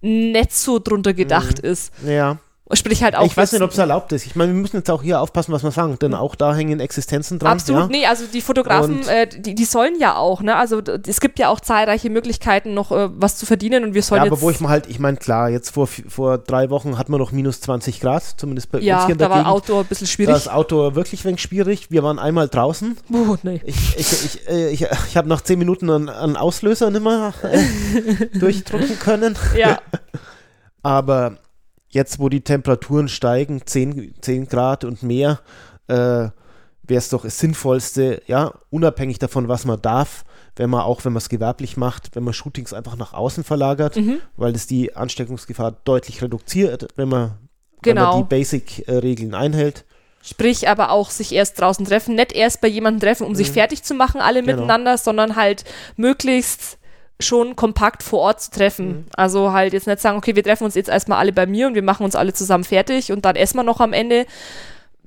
[0.00, 1.92] nicht so drunter gedacht ist.
[2.06, 2.38] ja.
[2.72, 3.24] Sprich halt auch.
[3.24, 4.26] Ich weiß nicht, ob es erlaubt ist.
[4.26, 6.80] Ich meine, wir müssen jetzt auch hier aufpassen, was wir sagen, denn auch da hängen
[6.80, 7.52] Existenzen dran.
[7.52, 7.86] Absolut, ja?
[7.88, 10.56] nee, also die Fotografen, äh, die, die sollen ja auch, ne?
[10.56, 14.18] Also es gibt ja auch zahlreiche Möglichkeiten, noch äh, was zu verdienen und wir sollen
[14.18, 14.32] Ja, jetzt.
[14.32, 17.18] aber wo ich mal halt, ich meine, klar, jetzt vor, vor drei Wochen hatten wir
[17.18, 19.52] noch minus 20 Grad, zumindest bei uns ja, hier in da der war Gegend.
[19.52, 20.36] Outdoor ein bisschen Da schwierig.
[20.36, 21.92] ist Outdoor wirklich wenig schwierig.
[21.92, 22.96] Wir waren einmal draußen.
[23.08, 23.60] Puh, nee.
[23.64, 27.32] Ich, ich, ich, äh, ich, ich habe nach zehn Minuten einen, einen Auslöser nicht mehr
[27.44, 29.36] äh, durchdrücken können.
[29.56, 29.78] Ja,
[30.82, 31.36] Aber
[31.96, 35.40] jetzt, wo die Temperaturen steigen, 10, 10 Grad und mehr,
[35.88, 35.94] äh,
[36.88, 41.12] wäre es doch das Sinnvollste, ja, unabhängig davon, was man darf, wenn man auch, wenn
[41.12, 44.18] man es gewerblich macht, wenn man Shootings einfach nach außen verlagert, Mhm.
[44.36, 47.32] weil das die Ansteckungsgefahr deutlich reduziert, wenn man,
[47.82, 48.12] wenn Genau.
[48.12, 49.84] man die Basic-Regeln einhält.
[50.22, 53.84] sprich aber auch sich erst draußen treffen, nicht erst bei jemandem treffen, um sich fertig
[53.84, 54.56] zu machen, alle Genau.
[54.56, 55.64] miteinander, sondern halt
[55.96, 56.78] möglichst
[57.18, 58.88] schon kompakt vor Ort zu treffen.
[58.88, 59.04] Mhm.
[59.16, 61.74] Also halt jetzt nicht sagen, okay, wir treffen uns jetzt erstmal alle bei mir und
[61.74, 64.26] wir machen uns alle zusammen fertig und dann essen wir noch am Ende.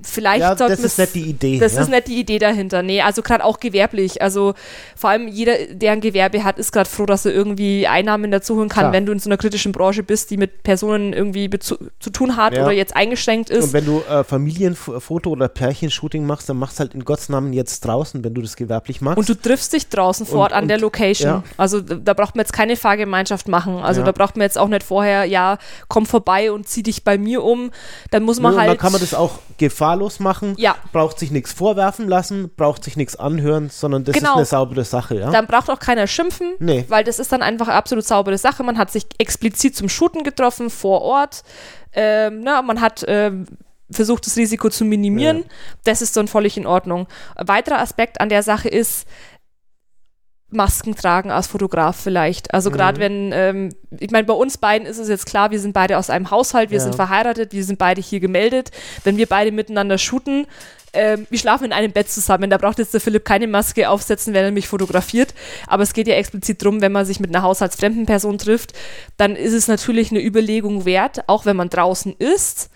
[0.01, 1.59] Vielleicht Ja, das ist nicht die Idee.
[1.59, 1.81] Das ja?
[1.81, 2.81] ist nicht die Idee dahinter.
[2.83, 4.21] Nee, also gerade auch gewerblich.
[4.21, 4.53] Also
[4.95, 8.55] vor allem jeder, der ein Gewerbe hat, ist gerade froh, dass er irgendwie Einnahmen dazu
[8.55, 8.93] holen kann, Klar.
[8.93, 11.77] wenn du in so einer kritischen Branche bist, die mit Personen irgendwie zu
[12.13, 12.63] tun hat Ja.
[12.63, 13.73] oder jetzt eingeschränkt Und ist.
[13.73, 18.23] wenn du äh, Familienfoto oder Pärchenshooting machst, dann machst halt in Gottes Namen jetzt draußen,
[18.23, 19.17] wenn du das gewerblich machst.
[19.17, 21.27] Und du triffst dich draußen vor Und- Ort an der und- Location.
[21.29, 21.43] ja.
[21.57, 23.77] Also da braucht man jetzt keine Fahrgemeinschaft machen.
[23.79, 25.57] Also da braucht man jetzt auch nicht vorher, ja,
[25.88, 27.71] komm vorbei und zieh dich bei mir um.
[28.12, 28.69] Dann muss Nö, man und halt.
[28.69, 30.56] dann kann man das auch gefahrlos machen.
[30.58, 30.76] Ja.
[30.91, 34.32] Braucht sich nichts vorwerfen lassen, braucht sich nichts anhören, sondern das Genau.
[34.32, 35.30] ist eine saubere Sache, ja.
[35.30, 36.86] Dann braucht auch keiner schimpfen, Nee.
[36.88, 38.63] weil das ist dann einfach eine absolut saubere Sache.
[38.63, 41.43] Man hat sich explizit zum Shooten getroffen vor Ort.
[41.93, 43.45] Ähm, na, man hat ähm,
[43.91, 45.38] versucht, das Risiko zu minimieren.
[45.39, 45.43] Ja.
[45.86, 47.08] Das ist dann völlig in Ordnung.
[47.36, 49.08] Ein weiterer Aspekt an der Sache ist,
[50.51, 52.53] Masken tragen als Fotograf vielleicht.
[52.53, 53.01] Also gerade Mhm.
[53.01, 56.09] wenn, ähm, ich meine, bei uns beiden ist es jetzt klar, wir sind beide aus
[56.09, 56.83] einem Haushalt, wir Ja.
[56.83, 58.71] sind verheiratet, wir sind beide hier gemeldet.
[59.03, 60.47] Wenn wir beide miteinander shooten,
[60.91, 62.49] ähm, wir schlafen in einem Bett zusammen.
[62.49, 65.35] Da braucht jetzt der Philipp keine Maske aufsetzen, wenn er mich fotografiert.
[65.67, 68.73] Aber es geht ja explizit darum, wenn man sich mit einer haushaltsfremden Person trifft,
[69.17, 72.71] dann ist es natürlich eine Überlegung wert, auch wenn man draußen ist,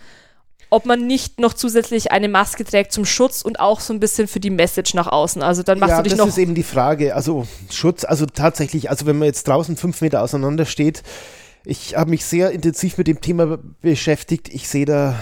[0.74, 4.28] ob man nicht noch zusätzlich eine Maske trägt zum Schutz und auch so ein bisschen
[4.28, 5.44] für die Message nach außen.
[5.44, 6.28] Also dann machst ja, du dich das noch.
[6.28, 7.16] ist eben die Frage.
[7.16, 11.04] Also Schutz, also tatsächlich, also wenn man jetzt draußen fünf Meter auseinander steht,
[11.64, 14.50] ich habe mich sehr intensiv mit dem Thema beschäftigt.
[14.50, 15.16] Ich sehe da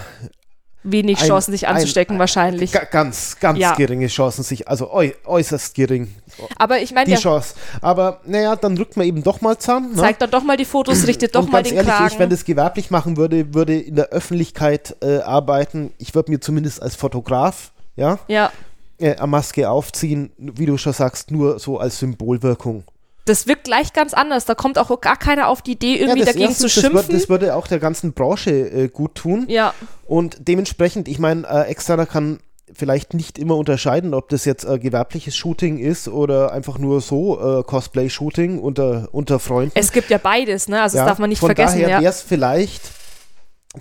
[0.84, 2.72] wenig ein- Chancen, sich ein- anzustecken, wahrscheinlich.
[2.72, 3.74] ga- ganz, ganz Ja.
[3.74, 6.14] geringe Chancen, sich, also äu äußerst gering,
[6.58, 7.54] Aber ich meine, die Chance.
[7.80, 9.90] Aber naja, dann rückt man eben doch mal zusammen.
[9.94, 10.00] ne?
[10.00, 12.06] zeigt doch doch mal die Fotos, richtet doch und mal den ehrlich, Kragen.
[12.12, 15.92] ich, wenn das gewerblich machen würde, würde in der Öffentlichkeit äh, arbeiten.
[15.98, 18.50] Ich würde mir zumindest als Fotograf, ja, ja,
[18.98, 22.84] äh, eine Maske aufziehen, wie du schon sagst, nur so als Symbolwirkung.
[23.24, 24.44] Das wirkt gleich ganz anders.
[24.44, 26.94] Da kommt auch gar keiner auf die Idee, irgendwie das dagegen erstens, zu das, schimpfen.
[27.08, 29.46] würde, das würde auch der ganzen Branche äh, gut tun.
[29.48, 29.74] ja,
[30.06, 32.40] Und dementsprechend, ich meine, äh, Externer kann
[32.74, 37.58] vielleicht nicht immer unterscheiden, ob das jetzt äh, gewerbliches Shooting ist oder einfach nur so
[37.60, 39.72] äh, Cosplay-Shooting unter, unter Freunden.
[39.78, 40.80] es gibt ja beides, ne?
[40.80, 41.80] Also Ja, das darf man nicht von vergessen.
[41.80, 42.00] daher Ja.
[42.00, 42.80] wäre es vielleicht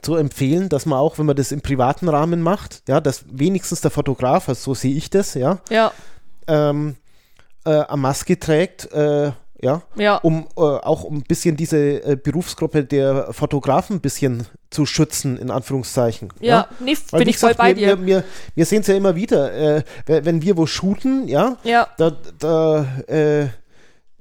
[0.01, 3.81] zu empfehlen, dass man auch, wenn man das im privaten Rahmen macht, ja, dass wenigstens
[3.81, 5.91] der Fotograf, also so sehe ich das, ja, ja,
[6.47, 6.95] ähm,
[7.65, 9.31] äh, eine Maske trägt, äh,
[9.63, 10.15] ja, Ja.
[10.17, 15.37] um äh, auch um ein bisschen diese äh, Berufsgruppe der Fotografen ein bisschen zu schützen,
[15.37, 16.33] in Anführungszeichen.
[16.39, 18.05] Ja, nee, Weil, bin ich voll gesagt, bei wir, dir.
[18.05, 18.23] Wir,
[18.55, 22.11] wir, sehen es ja immer wieder, äh, wenn wenn wir wo shooten, ja, Ja, da,
[22.39, 23.47] da, äh,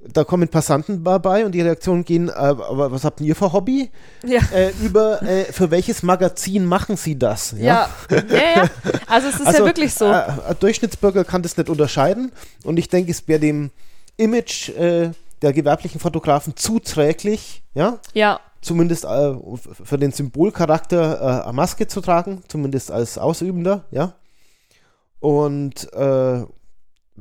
[0.07, 3.89] da kommen Passanten dabei und die Reaktionen gehen, äh, aber was habt ihr für Hobby?
[4.25, 4.41] ja.
[4.53, 7.55] Äh, über, äh, für welches Magazin machen sie das?
[7.57, 8.69] Ja, ja, ja.
[9.07, 10.05] Also es ist ja wirklich so.
[10.05, 12.31] Äh, ein Durchschnittsbürger kann das nicht unterscheiden
[12.63, 13.71] und ich denke, es wäre dem
[14.17, 15.11] Image äh,
[15.41, 19.33] der gewerblichen Fotografen zuträglich, ja, ja, zumindest äh,
[19.83, 24.13] für den Symbolcharakter eine Maske zu tragen, zumindest als Ausübender, ja.
[25.19, 25.87] Und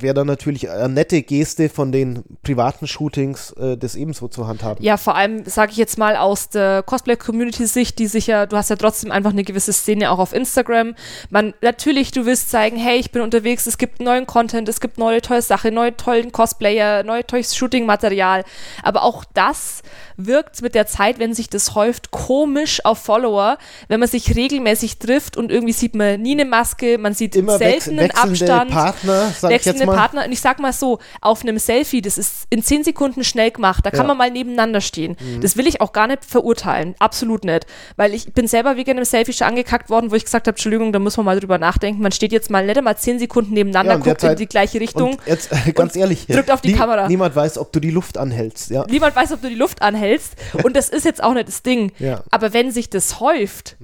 [0.02, 4.82] wäre dann natürlich eine nette Geste von den privaten Shootings, äh, das ebenso zu handhaben.
[4.82, 8.70] ja, vor allem sage ich jetzt mal aus der Cosplay-Community-Sicht, die sich ja, du hast
[8.70, 10.94] ja trotzdem einfach eine gewisse Szene auch auf Instagram.
[11.30, 14.98] Man, natürlich, du willst zeigen, hey, ich bin unterwegs, es gibt neuen Content, es gibt
[14.98, 18.44] neue tolle Sachen, neue tollen Cosplayer, neue tolles Shooting-Material.
[18.82, 19.82] Aber auch das
[20.16, 23.58] wirkt mit der Zeit, wenn sich das häuft, komisch auf Follower,
[23.88, 27.58] wenn man sich regelmäßig trifft und irgendwie sieht man nie eine Maske, man sieht Immer
[27.58, 28.70] seltenen wechselnde Abstand.
[28.70, 29.96] Partner, sag ich jetzt wechselnde mal.
[29.96, 30.24] Partner.
[30.24, 33.85] Und ich sag mal so, auf einem Selfie, das ist in 10 Sekunden schnell gemacht,
[33.85, 34.03] da kann Ja.
[34.05, 34.09] Mhm.
[34.09, 35.16] man mal nebeneinander stehen.
[35.40, 36.94] Das will ich auch gar nicht verurteilen.
[36.98, 37.66] Absolut nicht.
[37.96, 40.92] Weil ich bin selber wegen einem Selfie schon angekackt worden, wo ich gesagt habe, Entschuldigung,
[40.92, 42.03] da muss man mal drüber nachdenken.
[42.03, 44.81] Man steht jetzt mal nicht einmal 10 Sekunden nebeneinander, Ja, guckt in derzeit- die gleiche
[44.81, 45.18] Richtung.
[45.26, 47.09] Jetzt, ganz ehrlich, drückt auf die Kamera.
[47.09, 48.85] Niemand weiß, ob du die Luft anhältst, ja.
[48.88, 50.35] Niemand weiß, ob du die Luft anhältst.
[50.64, 51.92] Und das ist jetzt auch nicht das Ding.
[52.31, 53.76] Aber wenn sich das häuft,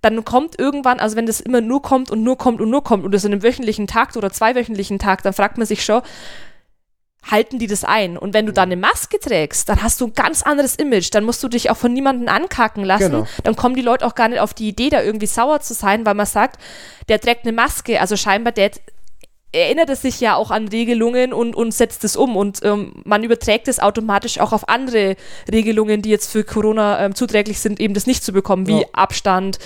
[0.00, 3.04] dann kommt irgendwann, also wenn das immer nur kommt und nur kommt und nur kommt
[3.04, 6.02] und das in einem wöchentlichen Tag oder zweiwöchentlichen Tag, dann fragt man sich schon,
[7.30, 8.16] halten die das ein?
[8.16, 11.10] Und wenn du dann eine Maske trägst, dann hast du ein ganz anderes Image.
[11.12, 13.10] Dann musst du dich auch von niemandem ankacken lassen.
[13.10, 13.26] Genau.
[13.44, 16.06] Dann kommen die Leute auch gar nicht auf die Idee, da irgendwie sauer zu sein,
[16.06, 16.60] weil man sagt,
[17.08, 18.00] der trägt eine Maske.
[18.00, 18.70] Also scheinbar, der
[19.52, 22.36] erinnert es sich ja auch an Regelungen und, und setzt es um.
[22.36, 25.16] Und ähm, man überträgt es automatisch auch auf andere
[25.50, 28.86] Regelungen, die jetzt für Corona ähm, zuträglich sind, eben das nicht zu bekommen, wie Ja.
[28.92, 29.58] Abstand,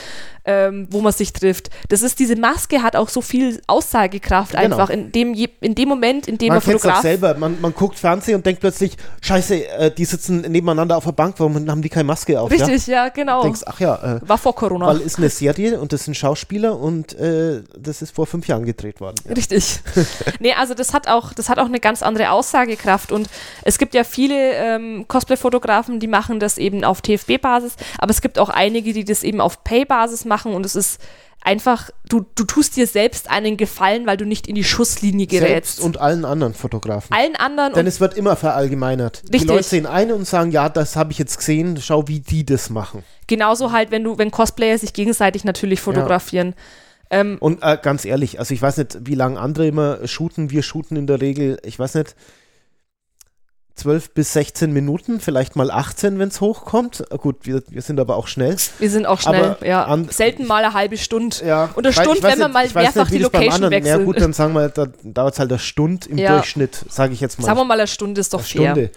[0.44, 1.70] ähm, wo man sich trifft.
[1.88, 4.76] Das ist, diese Maske hat auch so viel Aussagekraft Genau.
[4.76, 7.35] einfach in dem, in dem Moment, in dem Man man Fotograf selber.
[7.35, 11.37] Man, man guckt Fernsehen und denkt plötzlich, scheiße, äh, die sitzen nebeneinander auf der Bank,
[11.38, 12.52] warum haben die keine Maske auf?
[12.52, 12.64] Ja?
[12.64, 13.42] Richtig, ja, genau.
[13.42, 14.87] denkst, ach ja, äh, War vor Corona.
[14.87, 18.64] weil ist eine Serie und das sind Schauspieler und äh, das ist vor fünf Jahren
[18.64, 19.16] gedreht worden.
[19.26, 19.35] Ja.
[19.35, 19.81] Richtig.
[20.40, 23.12] nee, also das hat auch, das hat auch eine ganz andere Aussagekraft.
[23.12, 23.28] Und
[23.62, 28.38] es gibt ja viele ähm, Cosplay-Fotografen, die machen das eben auf TFB-Basis, aber es gibt
[28.38, 31.01] auch einige, die das eben auf Pay-Basis machen und es ist
[31.45, 35.77] einfach, du, du tust dir selbst einen Gefallen, weil du nicht in die Schusslinie gerätst.
[35.77, 37.12] Selbst und allen anderen Fotografen.
[37.12, 39.23] allen anderen Denn es wird immer verallgemeinert.
[39.27, 39.51] Die Richtig.
[39.51, 42.71] Leute sehen eine und sagen, ja, das habe ich jetzt gesehen, schau, wie die das
[42.71, 43.03] machen.
[43.27, 46.55] genauso halt, wenn du, wenn Cosplayer sich gegenseitig natürlich fotografieren.
[47.11, 50.51] Ähm, Und äh, ganz ehrlich, also ich weiß nicht, wie lange andere immer shooten.
[50.51, 52.14] Wir shooten in der Regel, ich weiß nicht,
[53.74, 57.04] 12 bis 16 Minuten, vielleicht mal 18, wenn es hochkommt.
[57.11, 58.56] Äh, Gut, wir, wir sind aber auch schnell.
[58.78, 59.85] wir sind auch schnell, Aber ja.
[59.85, 61.37] an- Selten mal eine halbe Stunde.
[61.44, 64.04] Ja, Und eine Stunde, wenn man mal mehrfach nicht, die Location anderen- Ja wechselt.
[64.06, 66.35] gut, dann sagen wir, da dauert es halt eine Stunde im Ja.
[66.35, 67.46] Durchschnitt, sage ich jetzt mal.
[67.46, 68.72] Sagen wir mal, eine Stunde ist doch eine fair.
[68.72, 68.90] Stunde.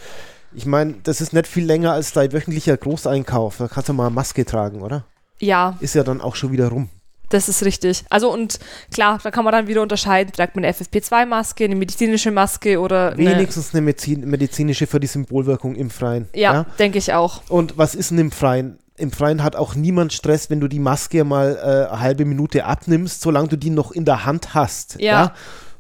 [0.54, 3.58] Ich meine, das ist nicht viel länger als dein wöchentlicher Großeinkauf.
[3.58, 5.04] Da kannst du mal eine Maske tragen, oder?
[5.40, 6.90] Ja, Ist ja dann auch schon wieder rum.
[7.30, 8.04] Das ist richtig.
[8.10, 8.60] Also und
[8.94, 13.12] klar, da kann man dann wieder unterscheiden, trägt man eine FFP2-Maske, eine medizinische Maske oder
[13.12, 16.28] eine, Wenigstens eine Medizin, medizinische für die Symbolwirkung im Freien.
[16.34, 17.42] Ja, denke ich auch.
[17.50, 18.80] Und was ist denn im Freien?
[18.98, 22.64] Im Freien hat auch niemand Stress, wenn du die Maske mal äh, eine halbe Minute
[22.66, 24.98] abnimmst, solange du die noch in der Hand hast.
[25.02, 25.34] Ja.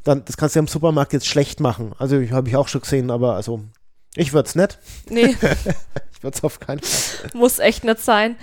[0.04, 1.94] Dann, das kannst du ja im Supermarkt jetzt schlecht machen.
[1.98, 3.62] Also, ich habe ich auch schon gesehen, aber also,
[4.16, 4.80] ich würde es nicht.
[5.10, 5.36] Nee,
[6.16, 7.30] Ich würde es auf keinen Fall.
[7.34, 8.38] muss echt nicht sein.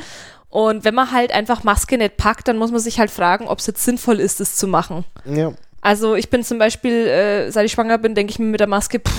[0.53, 3.59] Und wenn man halt einfach Maske nicht packt, dann muss man sich halt fragen, ob
[3.59, 5.05] es jetzt sinnvoll ist, es zu machen.
[5.25, 5.55] Ja.
[5.81, 8.67] Also ich bin zum Beispiel, äh, seit ich schwanger bin, denke ich mir mit der
[8.69, 9.15] Maske, pff,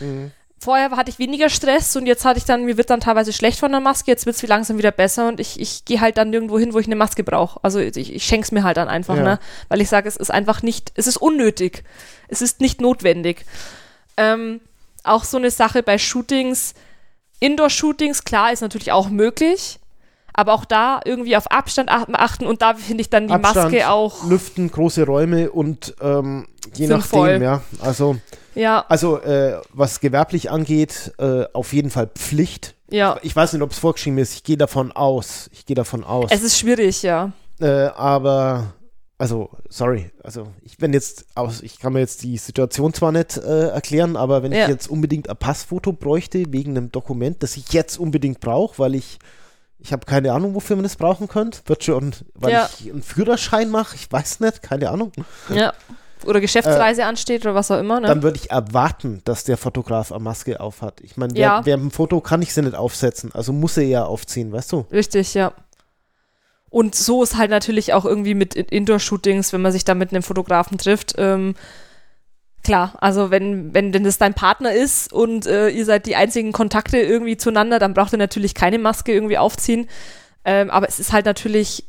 [0.00, 0.30] Mhm.
[0.58, 3.58] vorher hatte ich weniger Stress und jetzt hatte ich dann, mir wird dann teilweise schlecht
[3.60, 6.30] von der Maske, jetzt wird es langsam wieder besser und ich, ich gehe halt dann
[6.30, 7.60] nirgendwo hin, wo ich eine Maske brauche.
[7.62, 9.22] Also ich, ich schenke es mir halt dann einfach, Ja.
[9.22, 9.38] ne?
[9.68, 11.84] Weil ich sage, es ist einfach nicht, es ist unnötig.
[12.28, 13.44] Es ist nicht notwendig.
[14.16, 14.60] Ähm,
[15.04, 16.72] auch so eine Sache bei Shootings,
[17.40, 19.78] Indoor-Shootings, klar, ist natürlich auch möglich.
[20.38, 23.72] Aber auch da irgendwie auf Abstand ach- achten und da finde ich dann die Abstand,
[23.72, 27.38] Maske auch Lüften, große Räume und ähm, je Sinnvoll.
[27.38, 27.62] nachdem, ja.
[27.80, 28.16] Also,
[28.54, 32.74] ja, also äh, was gewerblich angeht, äh, auf jeden Fall Pflicht.
[32.90, 33.18] ja.
[33.22, 34.34] Ich weiß nicht, ob es vorgeschrieben ist.
[34.34, 35.48] Ich gehe davon aus.
[35.52, 36.30] Ich gehe davon aus.
[36.30, 37.32] Es ist schwierig, ja.
[37.60, 38.74] Äh, aber,
[39.18, 43.38] also, sorry, also ich wenn jetzt aus, ich kann mir jetzt die Situation zwar nicht
[43.38, 44.64] äh, erklären, aber wenn Ja.
[44.64, 48.94] ich jetzt unbedingt ein Passfoto bräuchte wegen einem Dokument, das ich jetzt unbedingt brauche, weil
[48.94, 49.18] ich
[49.86, 51.60] ich habe keine Ahnung, wofür man das brauchen könnte.
[51.66, 52.68] Wird schon, weil Ja.
[52.80, 55.12] ich einen Führerschein mache, ich weiß nicht, keine Ahnung.
[55.48, 55.72] Ja.
[56.24, 58.00] oder Geschäftsreise äh, ansteht oder was auch immer.
[58.00, 58.08] Ne?
[58.08, 61.00] Dann würde ich erwarten, dass der Fotograf eine Maske aufhat.
[61.02, 61.64] Ich meine, ja.
[61.64, 64.86] während dem Foto kann ich sie nicht aufsetzen, also muss er ja aufziehen, weißt du?
[64.90, 65.52] Richtig, ja.
[66.68, 70.24] Und so ist halt natürlich auch irgendwie mit Indoor-Shootings, wenn man sich da mit einem
[70.24, 71.14] Fotografen trifft.
[71.16, 71.54] Ähm,
[72.66, 76.52] klar, also wenn, wenn, wenn das dein Partner ist und äh, ihr seid die einzigen
[76.52, 79.88] Kontakte irgendwie zueinander, dann braucht ihr natürlich keine Maske irgendwie aufziehen.
[80.44, 81.84] Ähm, aber es ist halt natürlich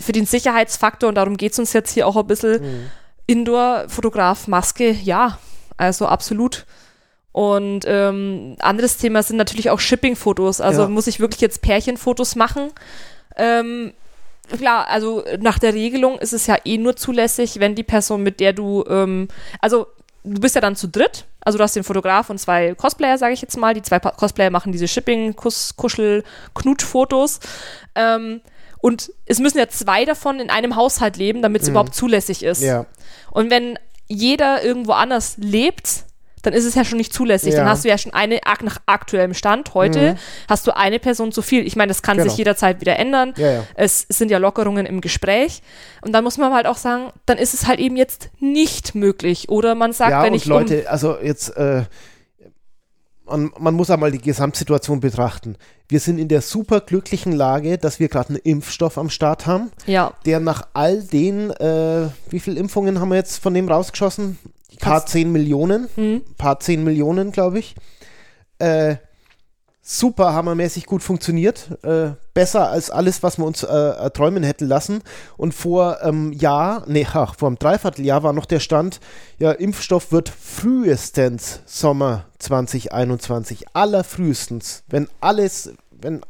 [0.00, 2.90] für den Sicherheitsfaktor, und darum geht es uns jetzt hier auch ein bisschen, mhm.
[3.26, 5.38] Indoor-Fotograf, Maske, ja,
[5.76, 6.66] also absolut.
[7.30, 10.60] Und ähm, anderes Thema sind natürlich auch Shipping-Fotos.
[10.60, 10.88] Also ja.
[10.88, 12.70] muss ich wirklich jetzt Pärchenfotos machen?
[13.36, 13.92] Ähm,
[14.58, 18.40] klar, also nach der Regelung ist es ja eh nur zulässig, wenn die Person, mit
[18.40, 19.28] der du, ähm,
[19.60, 19.86] also
[20.24, 23.34] du bist ja dann zu dritt, also du hast den Fotograf und zwei Cosplayer, sage
[23.34, 23.74] ich jetzt mal.
[23.74, 27.40] Die zwei Cosplayer machen diese Shipping, Kuss, Kuschel, Knutsch-Fotos.
[27.94, 28.40] Ähm,
[28.80, 31.72] und es müssen ja zwei davon in einem Haushalt leben, damit es mhm.
[31.72, 32.62] überhaupt zulässig ist.
[32.62, 32.86] Ja.
[33.30, 36.04] Und wenn jeder irgendwo anders lebt,
[36.42, 37.52] dann ist es ja schon nicht zulässig.
[37.52, 37.60] Ja.
[37.60, 40.18] Dann hast du ja schon eine, nach aktuellem Stand heute, mhm.
[40.48, 41.66] hast du eine Person zu viel.
[41.66, 42.28] Ich meine, das kann genau.
[42.28, 43.32] sich jederzeit wieder ändern.
[43.36, 43.64] Ja, ja.
[43.74, 45.62] Es, sind ja Lockerungen im Gespräch.
[46.02, 49.48] Und dann muss man halt auch sagen, dann ist es halt eben jetzt nicht möglich.
[49.48, 50.46] Oder man sagt, ja, wenn ich.
[50.46, 51.56] Leute, um also jetzt.
[51.56, 51.84] Äh
[53.24, 55.56] man, man muss einmal die Gesamtsituation betrachten.
[55.88, 59.70] Wir sind in der super glücklichen Lage, dass wir gerade einen Impfstoff am Start haben,
[59.86, 60.12] ja.
[60.26, 64.38] der nach all den, äh, wie viele Impfungen haben wir jetzt von dem rausgeschossen?
[64.82, 66.22] Ein paar zehn Millionen, mhm.
[66.36, 67.76] paar zehn Millionen, glaube ich.
[68.58, 68.96] Äh,
[69.80, 71.70] super hammermäßig gut funktioniert.
[71.84, 75.02] Äh, besser als alles, was wir uns äh, träumen hätten lassen.
[75.36, 79.00] Und vor ähm, Jahr, nee, ach, vor einem Dreivierteljahr war noch der Stand,
[79.38, 83.74] ja, Impfstoff wird frühestens Sommer 2021.
[83.74, 84.82] Allerfrühestens.
[84.88, 86.22] Wenn alles, wenn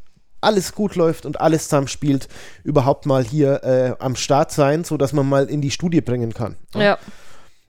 [0.43, 2.29] alles gut läuft und alles zusammenspielt,
[2.65, 6.57] überhaupt mal hier äh, am Start sein, sodass man mal in die Studie bringen kann.
[6.75, 6.99] Ja.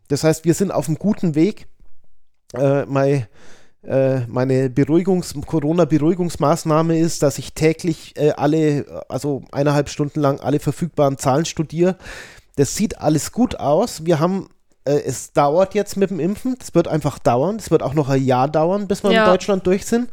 [0.08, 1.68] Das heißt, wir sind auf einem guten Weg.
[2.54, 3.28] Äh, mein
[3.86, 10.60] äh, meine Beruhigungs Corona-Beruhigungsmaßnahme ist, dass ich täglich äh, alle, also eineinhalb Stunden lang alle
[10.60, 11.98] verfügbaren Zahlen studiere.
[12.56, 14.06] Das sieht alles gut aus.
[14.06, 14.48] Wir haben,
[14.86, 16.56] äh, es dauert jetzt mit dem Impfen.
[16.62, 17.58] Es wird einfach dauern.
[17.58, 19.26] Es wird auch noch ein Jahr dauern, bis wir ja.
[19.26, 20.10] in Deutschland durch sind.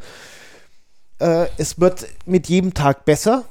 [1.20, 3.44] Äh, es wird mit jedem Tag besser.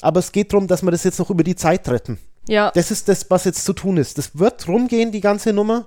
[0.00, 2.18] Aber es geht darum, dass wir das jetzt noch über die Zeit retten.
[2.48, 2.70] Ja.
[2.74, 4.18] Das ist das, was jetzt zu tun ist.
[4.18, 5.86] Das wird rumgehen, die ganze Nummer.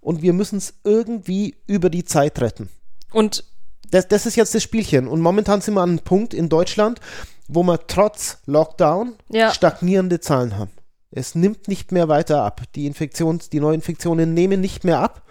[0.00, 2.68] Und wir müssen es irgendwie über die Zeit retten.
[3.12, 3.44] Und
[3.90, 5.08] das, das ist jetzt das Spielchen.
[5.08, 7.00] Und momentan sind wir an einem Punkt in Deutschland,
[7.48, 9.52] wo wir trotz Lockdown ja.
[9.52, 10.70] stagnierende Zahlen haben.
[11.10, 12.62] Es nimmt nicht mehr weiter ab.
[12.74, 15.22] Die Infektions-, die Neuinfektionen nehmen nicht mehr ab.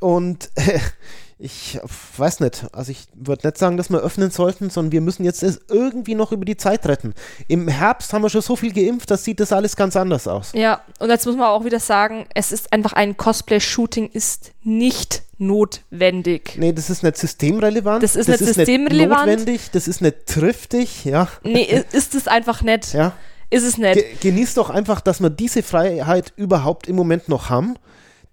[0.00, 0.78] Und äh,
[1.42, 1.80] ich
[2.16, 5.42] weiß nicht, also ich würde nicht sagen, dass wir öffnen sollten, sondern wir müssen jetzt
[5.42, 7.14] es irgendwie noch über die Zeit retten.
[7.48, 10.52] Im Herbst haben wir schon so viel geimpft, das sieht das alles ganz anders aus.
[10.54, 15.22] Ja, und jetzt muss man auch wieder sagen, es ist einfach ein Cosplay-Shooting ist nicht
[15.38, 16.54] notwendig.
[16.58, 18.04] Nee, das ist nicht systemrelevant.
[18.04, 19.26] Das ist das nicht ist systemrelevant.
[19.26, 21.26] Nicht notwendig, das ist nicht triftig, ja.
[21.42, 22.92] Nee, ist es einfach nicht.
[22.92, 23.14] Ja.
[23.50, 23.94] Ist es nicht.
[23.94, 27.76] Ge genießt doch einfach, dass wir diese Freiheit überhaupt im Moment noch haben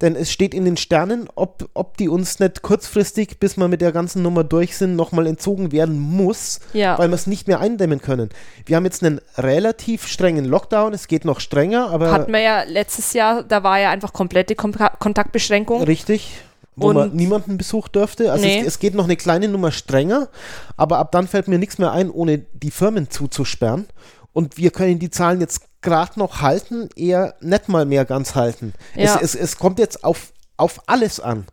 [0.01, 3.81] denn es steht in den Sternen, ob, ob die uns nicht kurzfristig, bis wir mit
[3.81, 6.97] der ganzen Nummer durch sind, nochmal entzogen werden muss, ja.
[6.97, 8.29] weil wir es nicht mehr eindämmen können.
[8.65, 12.11] Wir haben jetzt einen relativ strengen Lockdown, es geht noch strenger, aber.
[12.11, 15.83] Hatten wir ja letztes Jahr, da war ja einfach komplette Kom Kontaktbeschränkung.
[15.83, 16.41] Richtig
[16.81, 18.31] wo und man niemanden besuchen dürfte.
[18.31, 18.61] Also nee.
[18.61, 20.29] es, es, geht noch eine kleine Nummer strenger,
[20.77, 23.87] aber ab dann fällt mir nichts mehr ein, ohne die Firmen zuzusperren.
[24.33, 28.73] Und wir können die Zahlen jetzt gerade noch halten, eher nicht mal mehr ganz halten.
[28.95, 29.15] Ja.
[29.15, 31.45] Es, es, es kommt jetzt auf, auf alles an.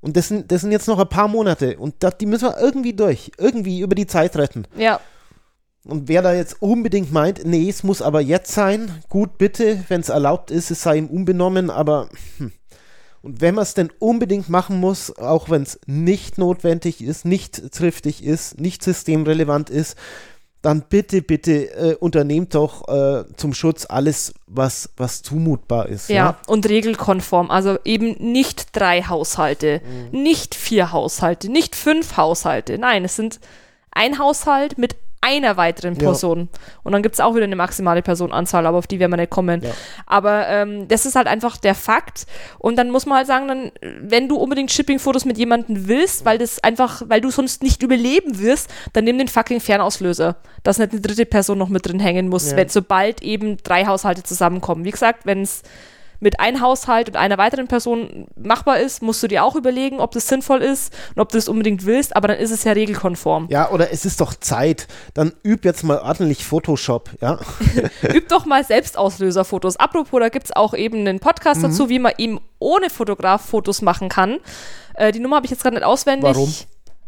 [0.00, 1.76] Und das sind, das sind jetzt noch ein paar Monate.
[1.78, 4.66] Und das, die müssen wir irgendwie durch, irgendwie über die Zeit retten.
[4.76, 5.00] Ja.
[5.84, 10.00] Und wer da jetzt unbedingt meint, nee, es muss aber jetzt sein, gut, bitte, wenn
[10.00, 12.08] es erlaubt ist, es sei ihm unbenommen, aber.
[12.38, 12.52] Hm.
[13.22, 17.70] Und wenn man es denn unbedingt machen muss, auch wenn es nicht notwendig ist, nicht
[17.72, 19.94] triftig ist, nicht systemrelevant ist,
[20.62, 26.10] dann bitte, bitte äh, unternehmt doch äh, zum Schutz alles, was, was zumutbar ist.
[26.10, 27.50] Ja, ja, und regelkonform.
[27.50, 30.22] Also eben nicht drei Haushalte, mhm.
[30.22, 32.78] nicht vier Haushalte, nicht fünf Haushalte.
[32.78, 33.40] Nein, es sind
[33.90, 36.48] ein Haushalt mit einer weiteren Person.
[36.52, 36.60] Ja.
[36.82, 39.30] Und dann gibt es auch wieder eine maximale Personenanzahl, aber auf die werden wir nicht
[39.30, 39.62] kommen.
[39.62, 39.70] Ja.
[40.06, 42.26] Aber ähm, das ist halt einfach der Fakt.
[42.58, 46.38] Und dann muss man halt sagen, dann, wenn du unbedingt Shipping-Fotos mit jemandem willst, weil
[46.38, 50.36] das einfach, weil du sonst nicht überleben wirst, dann nimm den fucking Fernauslöser.
[50.62, 52.56] Dass nicht eine dritte Person noch mit drin hängen muss, ja.
[52.56, 54.84] wenn sobald eben drei Haushalte zusammenkommen.
[54.84, 55.62] Wie gesagt, wenn es
[56.20, 60.12] mit einem Haushalt und einer weiteren Person machbar ist, musst du dir auch überlegen, ob
[60.12, 63.48] das sinnvoll ist und ob du das unbedingt willst, aber dann ist es ja regelkonform.
[63.50, 64.86] Ja, oder es ist doch Zeit.
[65.14, 67.38] Dann üb jetzt mal ordentlich Photoshop, ja.
[68.14, 69.76] üb doch mal Selbstauslöserfotos.
[69.76, 71.68] Apropos, da gibt es auch eben einen Podcast mhm.
[71.68, 74.38] dazu, wie man eben ohne Fotograf Fotos machen kann.
[74.94, 76.54] Äh, die Nummer habe ich jetzt gerade nicht auswendig Warum?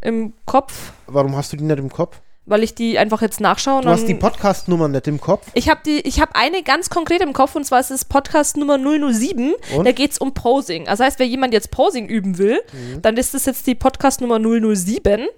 [0.01, 0.93] im Kopf.
[1.07, 2.21] Warum hast du die nicht im Kopf?
[2.45, 3.83] Weil ich die einfach jetzt nachschaue.
[3.83, 5.47] Du hast die Podcast-Nummer nicht im Kopf?
[5.55, 6.03] Ich habe die,
[6.35, 9.55] eine ganz konkret im Kopf und zwar ist es Podcast Nummer 007.
[9.77, 9.85] Und?
[9.85, 10.89] Da geht es um Posing.
[10.89, 13.03] Also heißt, wenn jemand jetzt Posing üben will, mhm.
[13.03, 15.29] dann ist das jetzt die Podcast Nummer 007.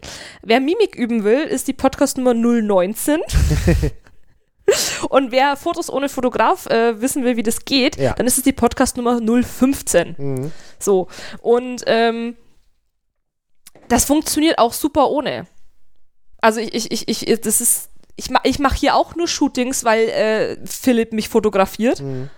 [0.42, 3.20] Wer Mimik üben will, ist die Podcast Nummer 019.
[5.10, 8.14] Und wer Fotos ohne Fotograf äh, wissen will, wie das geht, ja.
[8.14, 10.14] dann ist es die Podcast Nummer 015.
[10.16, 10.52] Mhm.
[10.78, 11.08] So.
[11.42, 12.36] Und ähm,
[13.88, 15.46] das funktioniert auch super ohne
[16.44, 20.09] also ich, ich, ich, ich das ist, ich, ich mache hier auch nur Shootings, weil
[20.11, 22.00] äh, Philipp mich fotografiert.
[22.00, 22.28] Mhm.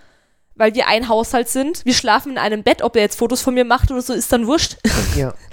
[0.55, 1.85] Weil wir ein Haushalt sind.
[1.85, 4.31] Wir schlafen in einem Bett, ob er jetzt Fotos von mir macht oder so, ist
[4.31, 4.77] dann wurscht.
[5.15, 5.33] Ja.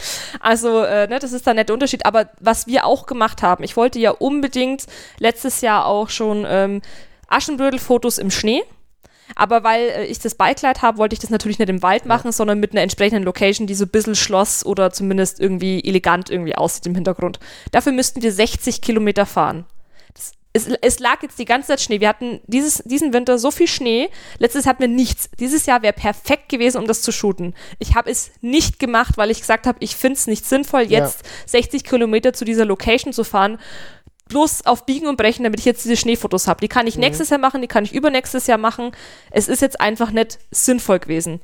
[0.40, 2.04] Also, äh, ne, das ist dann der Unterschied.
[2.04, 4.84] Aber was wir auch gemacht haben, ich wollte ja unbedingt
[5.18, 6.82] letztes Jahr auch schon ähm,
[7.28, 8.62] Aschenbrödel-Fotos im Schnee.
[9.34, 12.28] Aber weil äh, ich das Beikleid habe, wollte ich das natürlich nicht im Wald machen,
[12.28, 12.32] ja.
[12.32, 16.54] sondern mit einer entsprechenden Location, die so ein bisschen Schloss oder zumindest irgendwie elegant irgendwie
[16.54, 17.40] aussieht im Hintergrund.
[17.72, 19.66] Dafür müssten wir 60 Kilometer fahren.
[20.56, 21.98] Es, es, lag jetzt die ganze Zeit Schnee.
[21.98, 24.08] Wir hatten dieses, diesen Winter so viel Schnee.
[24.38, 25.28] Letztes hatten wir nichts.
[25.40, 27.54] Dieses Jahr wäre perfekt gewesen, um das zu shooten.
[27.80, 31.22] Ich habe es nicht gemacht, weil ich gesagt habe, ich finde es nicht sinnvoll, jetzt
[31.24, 31.30] ja.
[31.46, 33.58] 60 Kilometer zu dieser Location zu fahren
[34.28, 36.60] bloß auf Biegen und Brechen, damit ich jetzt diese Schneefotos habe.
[36.60, 37.02] Die kann ich mhm.
[37.02, 38.92] nächstes Jahr machen, die kann ich übernächstes Jahr machen.
[39.30, 41.40] Es ist jetzt einfach nicht sinnvoll gewesen.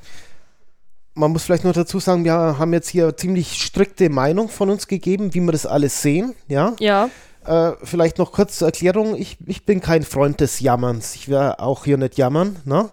[1.14, 4.86] Man muss vielleicht noch dazu sagen, wir haben jetzt hier ziemlich strikte Meinung von uns
[4.86, 6.74] gegeben, wie wir das alles sehen, ja?
[6.78, 7.10] Ja.
[7.44, 9.16] Äh, vielleicht noch kurz zur Erklärung.
[9.16, 11.14] Ich, ich bin kein Freund des Jammerns.
[11.14, 12.90] Ich werde auch hier nicht jammern, ne?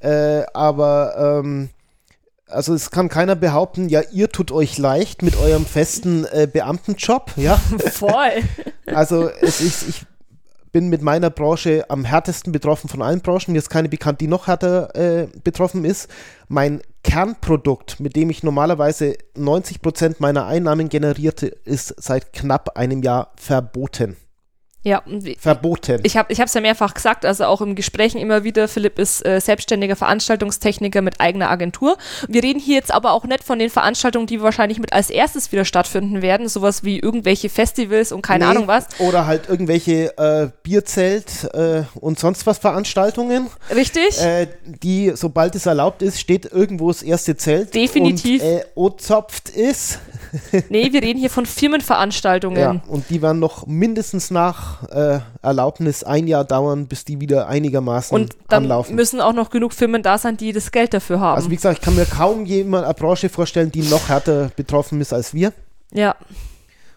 [0.00, 1.70] Äh, aber ähm,
[2.48, 7.32] also es kann keiner behaupten, ja, ihr tut euch leicht mit eurem festen äh, Beamtenjob,
[7.36, 7.56] ja.
[7.92, 8.42] Voll.
[8.86, 10.06] Also es ist, ich
[10.72, 13.52] bin mit meiner Branche am härtesten betroffen von allen Branchen.
[13.52, 16.08] Mir ist keine bekannt, die noch härter äh, betroffen ist.
[16.48, 23.02] Mein Kernprodukt, mit dem ich normalerweise 90 Prozent meiner Einnahmen generierte, ist seit knapp einem
[23.02, 24.16] Jahr verboten.
[24.84, 25.02] Ja,
[25.38, 26.00] verboten.
[26.02, 29.40] Ich habe es ja mehrfach gesagt, also auch im Gesprächen immer wieder, Philipp ist äh,
[29.40, 31.96] selbstständiger Veranstaltungstechniker mit eigener Agentur.
[32.26, 35.52] Wir reden hier jetzt aber auch nicht von den Veranstaltungen, die wahrscheinlich mit als erstes
[35.52, 38.86] wieder stattfinden werden, sowas wie irgendwelche Festivals und keine nee, Ahnung was.
[38.98, 43.50] Oder halt irgendwelche äh, Bierzelt äh, und sonst was Veranstaltungen.
[43.72, 44.20] Richtig.
[44.20, 47.72] Äh, die, sobald es erlaubt ist, steht irgendwo das erste Zelt.
[47.72, 48.42] Definitiv.
[48.42, 50.00] Und äh, ozopft ist.
[50.68, 52.58] Nee, wir reden hier von Firmenveranstaltungen.
[52.58, 57.48] Ja, und die werden noch mindestens nach äh, Erlaubnis ein Jahr dauern, bis die wieder
[57.48, 58.94] einigermaßen und dann anlaufen.
[58.94, 61.36] müssen auch noch genug Firmen da sein, die das Geld dafür haben.
[61.36, 65.00] Also wie gesagt, ich kann mir kaum jemand eine Branche vorstellen, die noch härter betroffen
[65.00, 65.52] ist als wir.
[65.92, 66.16] Ja.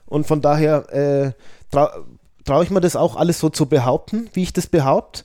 [0.06, 1.32] Und von daher äh,
[1.72, 2.06] traue
[2.46, 5.24] trau ich mir das auch alles so zu behaupten, wie ich das behaupte.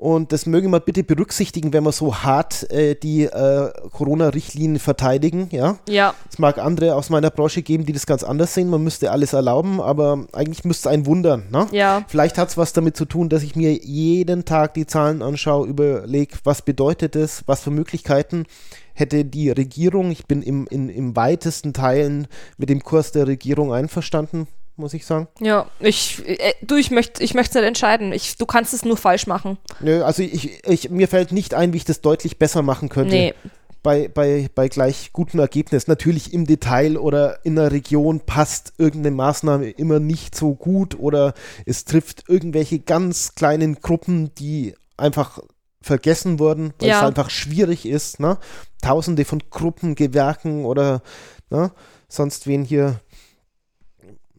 [0.00, 5.48] Und das möge man bitte berücksichtigen, wenn wir so hart äh, die äh, Corona-Richtlinien verteidigen.
[5.50, 5.76] Ja?
[5.86, 6.14] ja.
[6.32, 8.70] Es mag andere aus meiner Branche geben, die das ganz anders sehen.
[8.70, 11.48] Man müsste alles erlauben, aber eigentlich müsste es einen wundern.
[11.50, 11.66] Ne?
[11.72, 12.02] Ja.
[12.08, 15.68] Vielleicht hat es was damit zu tun, dass ich mir jeden Tag die Zahlen anschaue,
[15.68, 18.46] überlege, was bedeutet das, was für Möglichkeiten
[18.94, 20.12] hätte die Regierung.
[20.12, 24.48] Ich bin im, in, im weitesten Teilen mit dem Kurs der Regierung einverstanden
[24.80, 25.28] muss ich sagen.
[25.38, 28.12] Ja, ich, äh, du, ich möchte ich möchte nicht entscheiden.
[28.12, 29.58] Ich, du kannst es nur falsch machen.
[29.80, 33.14] Nö, also ich, ich, mir fällt nicht ein, wie ich das deutlich besser machen könnte.
[33.14, 33.34] Nee.
[33.82, 35.86] Bei, bei, bei gleich gutem Ergebnis.
[35.86, 41.32] Natürlich im Detail oder in der Region passt irgendeine Maßnahme immer nicht so gut oder
[41.64, 45.38] es trifft irgendwelche ganz kleinen Gruppen, die einfach
[45.82, 46.98] vergessen wurden, weil ja.
[46.98, 48.20] es einfach schwierig ist.
[48.20, 48.38] Ne?
[48.82, 51.02] Tausende von Gruppen, Gewerken oder
[51.48, 51.72] ne?
[52.08, 53.00] sonst wen hier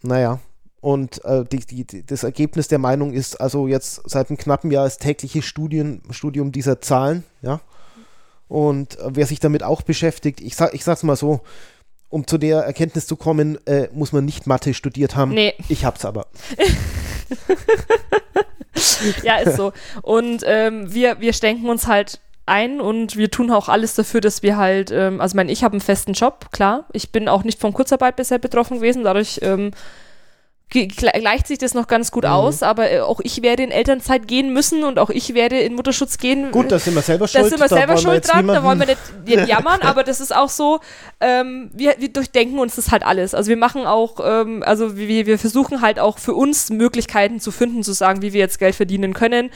[0.02, 0.40] naja,
[0.82, 4.86] und äh, die, die, das Ergebnis der Meinung ist also jetzt seit einem knappen Jahr
[4.86, 7.62] das tägliche Studien, Studium dieser Zahlen, ja.
[8.48, 11.42] Und äh, wer sich damit auch beschäftigt, ich sag, ich sag's mal so,
[12.10, 15.34] um zu der Erkenntnis zu kommen, äh, muss man nicht Mathe studiert haben.
[15.34, 15.54] Nee.
[15.70, 16.28] Ich hab's aber.
[19.24, 19.72] ja, ist so.
[20.02, 22.20] Und ähm, wir, wir denken uns halt
[22.52, 25.74] ein und wir tun auch alles dafür, dass wir halt, ähm, also mein, ich habe
[25.74, 26.86] einen festen Job, klar.
[26.92, 29.72] Ich bin auch nicht von Kurzarbeit bisher betroffen gewesen, dadurch ähm,
[30.72, 32.30] gleicht sich das noch ganz gut mhm.
[32.30, 35.76] aus, aber äh, auch ich werde in Elternzeit gehen müssen und auch ich werde in
[35.76, 36.52] Mutterschutz gehen.
[36.52, 37.44] Gut, da sind wir selber schuld.
[37.44, 39.02] Da sind wir selber schuld dran, da wollen wir nicht
[39.48, 40.80] jammern, aber das ist auch so,
[41.20, 43.34] ähm, wir, wir, durchdenken uns das halt alles.
[43.34, 47.52] Also wir machen auch, ähm, also wir, wir versuchen halt auch für uns Möglichkeiten zu
[47.52, 49.52] finden, zu sagen, wie wir jetzt Geld verdienen können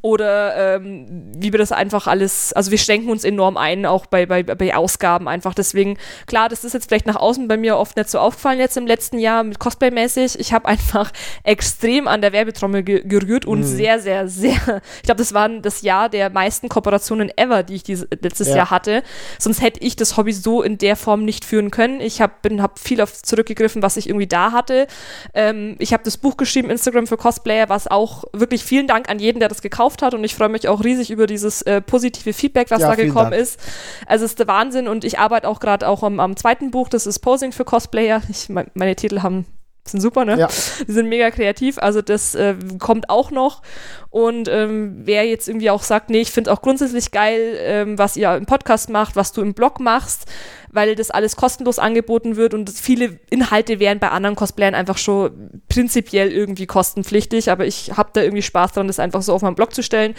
[0.00, 4.26] oder ähm, wie wir das einfach alles, also wir schenken uns enorm ein, auch bei,
[4.26, 5.54] bei, bei Ausgaben einfach.
[5.54, 8.76] Deswegen, klar, das ist jetzt vielleicht nach außen bei mir oft nicht so aufgefallen jetzt
[8.76, 10.38] im letzten Jahr mit Cosplay-mäßig.
[10.38, 11.10] Ich habe einfach
[11.44, 13.64] extrem an der Werbetrommel ge gerührt und mhm.
[13.64, 17.82] sehr, sehr, sehr, ich glaube, das war das Jahr der meisten Kooperationen ever, die ich
[17.82, 18.56] dieses, letztes ja.
[18.56, 19.02] Jahr hatte.
[19.38, 22.00] Sonst hätte ich das Hobby so in der Form nicht führen können.
[22.00, 24.86] Ich habe hab viel auf zurückgegriffen, was ich irgendwie da hatte.
[25.34, 29.18] Ähm, ich habe das Buch geschrieben, Instagram für Cosplayer, was auch wirklich vielen Dank an
[29.18, 32.32] jeden, der das gekauft hat und ich freue mich auch riesig über dieses äh, positive
[32.32, 33.42] Feedback, was ja, da gekommen Dank.
[33.42, 33.60] ist.
[34.06, 36.88] Also es ist der Wahnsinn und ich arbeite auch gerade auch am, am, zweiten Buch,
[36.88, 38.22] das ist Posing für Cosplayer.
[38.28, 39.46] Ich, meine Titel haben
[39.84, 40.38] sind super, ne?
[40.38, 40.48] Ja.
[40.86, 41.78] Die sind mega kreativ.
[41.78, 43.62] Also das äh, kommt auch noch.
[44.12, 48.14] Und ähm, wer jetzt irgendwie auch sagt, nee, ich finde auch grundsätzlich geil, ähm, was
[48.18, 50.26] ihr im Podcast macht, was du im Blog machst,
[50.70, 55.62] weil das alles kostenlos angeboten wird und viele Inhalte wären bei anderen Cosplayern einfach schon
[55.68, 59.54] prinzipiell irgendwie kostenpflichtig, aber ich habe da irgendwie Spaß daran, das einfach so auf meinen
[59.54, 60.14] Blog zu stellen.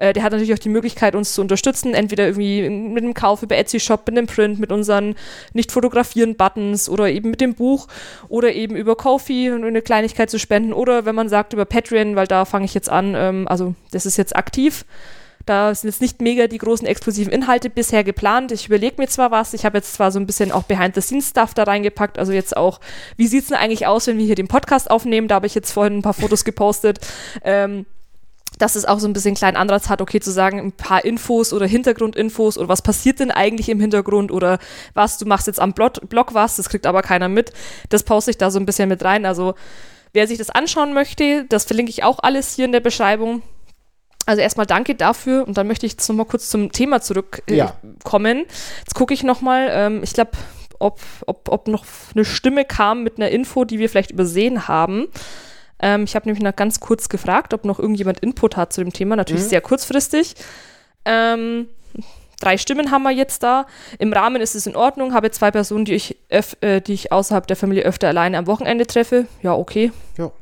[0.00, 3.42] Äh, der hat natürlich auch die Möglichkeit, uns zu unterstützen, entweder irgendwie mit dem Kauf
[3.42, 5.14] über Etsy Shop, mit dem Print, mit unseren
[5.52, 7.86] nicht fotografieren Buttons oder eben mit dem Buch
[8.28, 12.26] oder eben über Kofi eine Kleinigkeit zu spenden oder wenn man sagt über Patreon, weil
[12.26, 14.84] da fange ich jetzt an, ähm, also das ist jetzt aktiv.
[15.46, 18.52] Da sind jetzt nicht mega die großen exklusiven Inhalte bisher geplant.
[18.52, 21.62] Ich überlege mir zwar was, ich habe jetzt zwar so ein bisschen auch Behind-the-Scenes-Stuff da
[21.62, 22.78] reingepackt, also jetzt auch,
[23.16, 25.28] wie sieht es denn eigentlich aus, wenn wir hier den Podcast aufnehmen?
[25.28, 26.98] Da habe ich jetzt vorhin ein paar Fotos gepostet.
[27.42, 27.86] Ähm,
[28.58, 31.52] dass es auch so ein bisschen kleinen Anreiz hat, okay, zu sagen, ein paar Infos
[31.52, 34.58] oder Hintergrundinfos oder was passiert denn eigentlich im Hintergrund oder
[34.92, 37.52] was, du machst jetzt am Blog, was, das kriegt aber keiner mit.
[37.88, 39.24] Das poste ich da so ein bisschen mit rein.
[39.24, 39.54] Also
[40.12, 43.42] wer sich das anschauen möchte, das verlinke ich auch alles hier in der Beschreibung.
[44.26, 47.46] Also erstmal danke dafür und dann möchte ich jetzt nochmal kurz zum Thema zurückkommen.
[47.48, 47.74] Äh, ja.
[48.78, 50.32] Jetzt gucke ich nochmal, ähm, ich glaube,
[50.78, 51.84] ob, ob, ob noch
[52.14, 55.08] eine Stimme kam mit einer Info, die wir vielleicht übersehen haben.
[55.80, 58.92] Ähm, ich habe nämlich noch ganz kurz gefragt, ob noch irgendjemand Input hat zu dem
[58.92, 59.48] Thema, natürlich mhm.
[59.48, 60.34] sehr kurzfristig.
[61.04, 61.68] Ähm,
[62.40, 63.66] drei Stimmen haben wir jetzt da.
[63.98, 65.14] Im Rahmen ist es in Ordnung.
[65.14, 68.86] Habe zwei Personen, die ich, äh, die ich außerhalb der Familie öfter alleine am Wochenende
[68.86, 69.26] treffe.
[69.42, 69.92] Ja, okay.
[70.18, 70.32] Ja.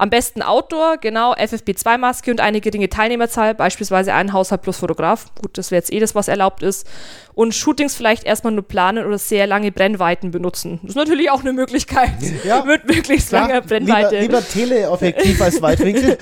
[0.00, 5.26] Am besten Outdoor, genau, FFP2-Maske und eine geringe Teilnehmerzahl, beispielsweise ein Haushalt plus Fotograf.
[5.42, 6.88] Gut, das wäre jetzt eh das, was erlaubt ist.
[7.34, 10.80] Und Shootings vielleicht erstmal nur planen oder sehr lange Brennweiten benutzen.
[10.80, 12.12] Das ist natürlich auch eine Möglichkeit.
[12.44, 13.48] Ja, mit möglichst klar.
[13.48, 14.20] langer Brennweite.
[14.20, 16.16] Lieber, lieber Teleobjektiv als Weitwinkel.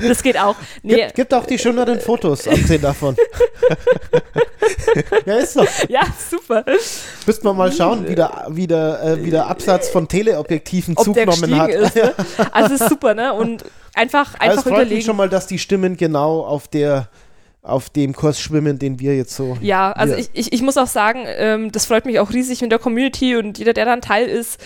[0.00, 0.56] das geht auch.
[0.82, 0.94] Nee.
[0.94, 3.16] Gibt, gibt auch die schöneren Fotos, abgesehen davon.
[5.26, 5.64] ja, ist so.
[5.88, 6.64] Ja, super.
[7.26, 11.04] Müssten wir mal schauen, wie der, wie der, äh, wie der Absatz von Teleobjektiven Ob
[11.04, 11.70] zugenommen hat.
[11.70, 12.14] Ist, ne?
[12.52, 13.32] Also ist super, ne?
[13.32, 17.08] Und einfach, einfach also es freut mich schon mal, dass die Stimmen genau auf der
[17.62, 19.56] auf dem Kurs schwimmen, den wir jetzt so.
[19.60, 22.72] Ja, also ich, ich, ich muss auch sagen, ähm, das freut mich auch riesig mit
[22.72, 24.60] der Community und jeder, der dann Teil ist.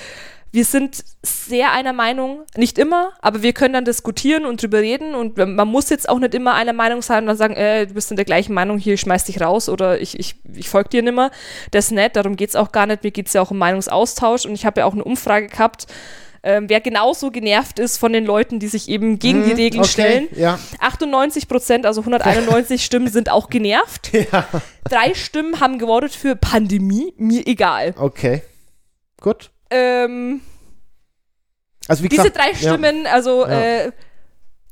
[0.53, 5.14] Wir sind sehr einer Meinung, nicht immer, aber wir können dann diskutieren und drüber reden
[5.14, 7.94] und man muss jetzt auch nicht immer einer Meinung sein und dann sagen, äh, du
[7.94, 10.90] bist in der gleichen Meinung, hier, ich schmeiß dich raus oder ich, ich, ich folge
[10.90, 11.30] dir nimmer.
[11.72, 13.03] Das ist nett, darum geht es auch gar nicht.
[13.03, 15.86] Mir geht es ja auch um Meinungsaustausch und ich habe ja auch eine Umfrage gehabt,
[16.47, 19.82] ähm, wer genauso genervt ist von den Leuten, die sich eben gegen die mhm, Regeln
[19.82, 20.28] okay, stellen.
[20.36, 20.61] Ja.
[20.78, 24.12] 98 Prozent, also 191 Stimmen sind auch genervt.
[24.32, 24.47] Ja.
[24.84, 27.94] Drei Stimmen haben gewotet für Pandemie, mir egal.
[27.99, 28.42] Okay.
[29.20, 29.51] Gut.
[29.71, 30.41] Ähm,
[31.89, 33.12] also wie gesagt, diese drei Stimmen, ja.
[33.12, 33.93] also äh,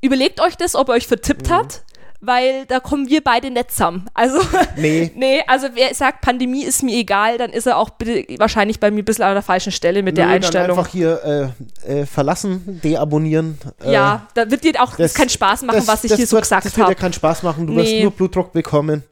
[0.00, 1.54] überlegt euch das, ob ihr euch vertippt mhm.
[1.54, 1.84] hat
[2.26, 4.06] weil da kommen wir beide nicht zusammen.
[4.14, 4.38] Also,
[4.76, 5.10] nee.
[5.14, 7.90] nee, also wer sagt, Pandemie ist mir egal, dann ist er auch
[8.38, 10.68] wahrscheinlich bei mir ein bisschen an der falschen Stelle mit Nö, der Einstellung.
[10.68, 11.52] Dann einfach hier
[11.86, 13.58] äh, äh, verlassen, deabonnieren.
[13.84, 16.38] Äh, ja, da wird dir auch das, keinen Spaß machen, das, was ich hier so
[16.38, 16.70] gesagt habe.
[16.70, 17.82] Das wird dir keinen Spaß machen, du nee.
[17.82, 19.02] wirst nur Blutdruck bekommen.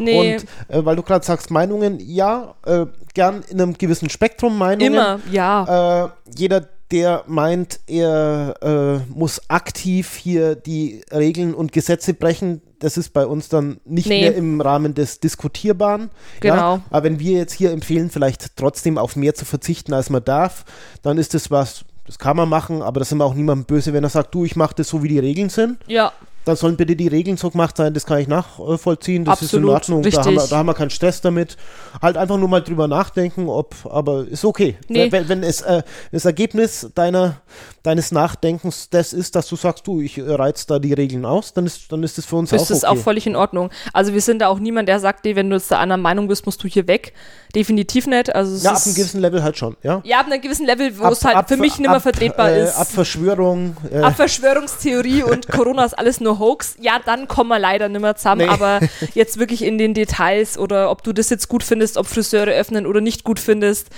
[0.00, 0.36] Nee.
[0.36, 4.94] Und äh, weil du gerade sagst, Meinungen, ja, äh, gern in einem gewissen Spektrum Meinungen.
[4.94, 6.04] Immer, ja.
[6.04, 12.96] Äh, jeder, der meint, er äh, muss aktiv hier die Regeln und Gesetze brechen, das
[12.96, 14.22] ist bei uns dann nicht nee.
[14.22, 16.10] mehr im Rahmen des Diskutierbaren.
[16.40, 16.54] Genau.
[16.54, 16.82] Ja?
[16.90, 20.64] Aber wenn wir jetzt hier empfehlen, vielleicht trotzdem auf mehr zu verzichten, als man darf,
[21.02, 23.92] dann ist das was, das kann man machen, aber da sind wir auch niemandem böse,
[23.92, 25.78] wenn er sagt, du, ich mache das so, wie die Regeln sind.
[25.86, 26.12] Ja.
[26.44, 29.88] Dann sollen bitte die Regeln so gemacht sein, das kann ich nachvollziehen, das Absolut, ist
[29.88, 31.56] in Ordnung, da haben, wir, da haben wir keinen Stress damit.
[32.00, 34.76] Halt einfach nur mal drüber nachdenken, ob, aber ist okay.
[34.88, 35.12] Nee.
[35.12, 35.82] Wenn, wenn es äh,
[36.12, 37.40] das Ergebnis deiner,
[37.82, 41.66] deines Nachdenkens das ist, dass du sagst, du, ich reiz da die Regeln aus, dann
[41.66, 42.98] ist, dann ist das für uns ist auch das okay.
[42.98, 43.70] auch völlig in Ordnung.
[43.92, 46.28] Also wir sind da auch niemand, der sagt, nee, wenn du jetzt der anderen Meinung
[46.28, 47.12] bist, musst du hier weg.
[47.54, 48.34] Definitiv nicht.
[48.34, 50.00] Also ja, ab ist, einem gewissen Level halt schon, ja.
[50.04, 52.02] ja, ab einem gewissen Level, wo Ab- es halt ab- für mich nicht mehr ab,
[52.02, 52.76] vertretbar äh, ist.
[52.76, 53.76] Ab Verschwörung.
[53.92, 58.00] Äh, Ab Verschwörungstheorie und Corona ist alles nur Hoax, ja, dann kommen wir leider nicht
[58.00, 58.46] mehr zusammen.
[58.46, 58.52] Nee.
[58.52, 58.80] Aber
[59.14, 62.86] jetzt wirklich in den Details oder ob du das jetzt gut findest, ob Friseure öffnen
[62.86, 63.90] oder nicht gut findest,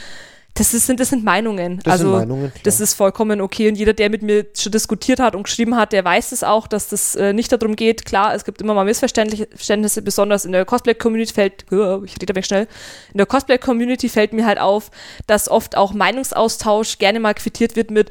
[0.54, 1.80] das, ist, sind, das sind Meinungen.
[1.82, 2.62] Das sind also Meinungen, klar.
[2.64, 3.68] das ist vollkommen okay.
[3.68, 6.66] Und jeder, der mit mir schon diskutiert hat und geschrieben hat, der weiß es auch,
[6.66, 8.04] dass das äh, nicht darum geht.
[8.04, 12.68] Klar, es gibt immer mal Missverständnisse, besonders in der Cosplay-Community fällt, ich rede weg schnell,
[13.12, 14.90] in der Cosplay-Community fällt mir halt auf,
[15.26, 18.10] dass oft auch Meinungsaustausch gerne mal quittiert wird mit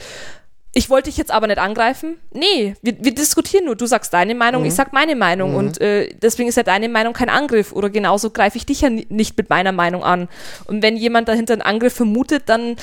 [0.73, 2.17] ich wollte dich jetzt aber nicht angreifen.
[2.33, 3.75] Nee, wir, wir diskutieren nur.
[3.75, 5.55] Du sagst deine Meinung, ich sag meine Meinung.
[5.55, 7.73] Und äh, deswegen ist ja deine Meinung kein Angriff.
[7.73, 10.29] Oder genauso greife ich dich ja ni- nicht mit meiner Meinung an.
[10.65, 12.77] Und wenn jemand dahinter einen Angriff vermutet, dann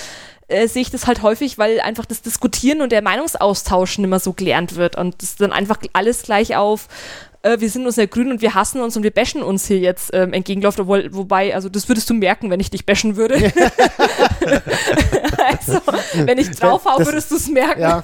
[0.49, 4.18] äh, sehe ich das halt häufig, weil einfach das Diskutieren und der Meinungsaustausch nicht mehr
[4.20, 4.97] so gelernt wird.
[4.97, 6.89] Und das ist dann einfach alles gleich auf.
[7.43, 9.78] Äh, Wir sind uns nicht grün und wir hassen uns und wir bashen uns hier
[9.78, 13.34] jetzt ähm, entgegenläuft, obwohl, wobei, also das würdest du merken, wenn ich dich bashen würde.
[15.47, 15.80] also,
[16.14, 17.80] wenn ich drauf hau, würdest du es merken.
[17.80, 18.03] ja.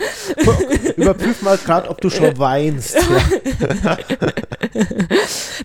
[0.96, 2.96] Überprüf mal gerade, ob du schon weinst.
[3.84, 3.98] Ja.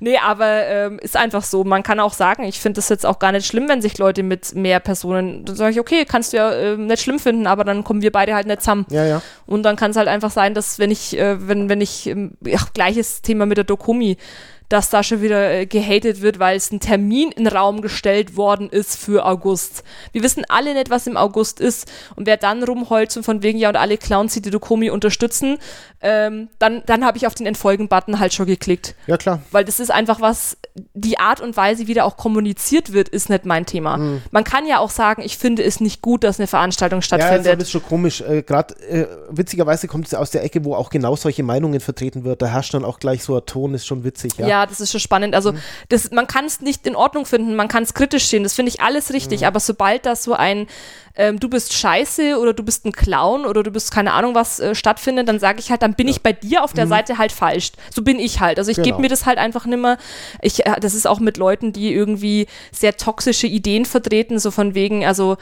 [0.02, 1.64] Nee, aber ähm, ist einfach so.
[1.64, 4.24] Man kann auch sagen, ich finde das jetzt auch gar nicht schlimm, wenn sich Leute
[4.24, 7.64] mit mehr Personen, dann sage ich, okay, kannst du ja ähm, nicht schlimm finden, aber
[7.64, 8.86] dann kommen wir beide halt nicht zusammen.
[8.90, 9.22] ja, ja.
[9.46, 12.34] Und dann kann es halt einfach sein, dass wenn ich, äh, wenn, wenn ich, ähm,
[12.46, 14.18] ja, gleiches Thema mit der Dokumi,
[14.70, 18.38] dass da schon wieder äh, gehatet wird, weil es ein Termin in den Raum gestellt
[18.38, 19.84] worden ist für August.
[20.12, 21.92] Wir wissen alle nicht, was im August ist.
[22.16, 25.58] Und wer dann rumheult und von wegen, ja, und alle Clowns, die die Dokumi unterstützen,
[26.02, 28.96] ähm, dann, dann habe ich auf den Entfolgen-Button halt schon geklickt.
[29.08, 29.42] Ja, klar.
[29.52, 30.58] Weil das ist einfach was,
[30.94, 33.98] die Art und Weise, wie da auch kommuniziert wird, ist nicht mein Thema.
[33.98, 34.22] Mhm.
[34.32, 37.46] Man kann ja auch sagen, ich finde es nicht gut, dass eine Veranstaltung Ja, stattfindet.
[37.48, 38.22] das ist schon komisch.
[38.22, 42.24] Äh, Gerade äh, witzigerweise kommt es aus der Ecke, wo auch genau solche Meinungen vertreten
[42.24, 42.42] wird.
[42.42, 44.48] Da herrscht dann auch gleich so ein Ton, ist schon witzig, ja.
[44.48, 45.36] Ja, das ist schon spannend.
[45.36, 45.54] Also,
[45.90, 48.70] das, man kann es nicht in Ordnung finden, man kann es kritisch sehen, das finde
[48.70, 49.46] ich alles richtig.
[49.46, 50.68] Aber sobald das so ein
[51.16, 54.60] ähm, du bist scheiße oder du bist ein Clown oder du bist keine Ahnung was
[54.62, 57.34] äh, stattfindet, dann sage ich halt, dann bin ich bei dir auf der Seite halt
[57.34, 57.72] falsch.
[57.94, 58.58] So bin ich halt.
[58.58, 58.86] Also ich Genau.
[58.86, 59.98] gebe mir das halt einfach nimmer.
[60.42, 64.76] Ich, äh, das ist auch mit Leuten, die irgendwie sehr toxische Ideen vertreten, so von
[64.76, 65.36] wegen, also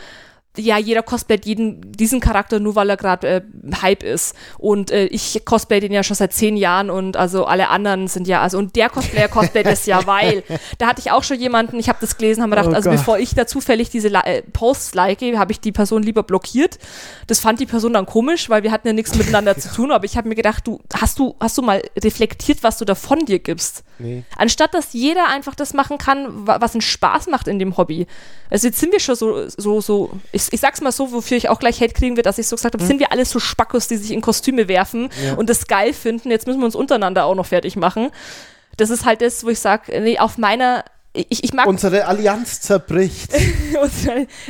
[0.57, 3.41] ja, jeder cosplayt jeden, diesen Charakter nur, weil er gerade äh,
[3.81, 4.35] Hype ist.
[4.57, 8.27] Und äh, ich cosplay den ja schon seit zehn Jahren und also alle anderen sind
[8.27, 10.43] ja, also und der Cosplayer cosplayt das ja, weil.
[10.77, 12.89] Da hatte ich auch schon jemanden, ich habe das gelesen, haben wir gedacht, Oh also
[12.89, 12.99] Gott.
[12.99, 16.77] bevor ich da zufällig diese äh, Posts like, habe ich die Person lieber blockiert.
[17.27, 20.05] Das fand die Person dann komisch, weil wir hatten ja nichts miteinander zu tun, aber
[20.05, 23.19] ich habe mir gedacht, du, hast du, hast du mal reflektiert, was du da von
[23.25, 23.83] dir gibst?
[23.99, 24.23] Nee.
[24.35, 28.05] Anstatt dass jeder einfach das machen kann, wa- was einen Spaß macht in dem Hobby.
[28.49, 31.49] Also jetzt sind wir schon so, so, so, ich, ich sag's mal so, wofür ich
[31.49, 33.87] auch gleich Hate kriegen wird, dass ich so gesagt habe, sind wir alle so Spackos,
[33.87, 35.33] die sich in Kostüme werfen Ja.
[35.35, 38.09] und das geil finden, jetzt müssen wir uns untereinander auch noch fertig machen.
[38.77, 40.83] Das ist halt das, wo ich sage, nee, auf meiner,
[41.29, 43.33] ich, ich mag Unsere Allianz zerbricht.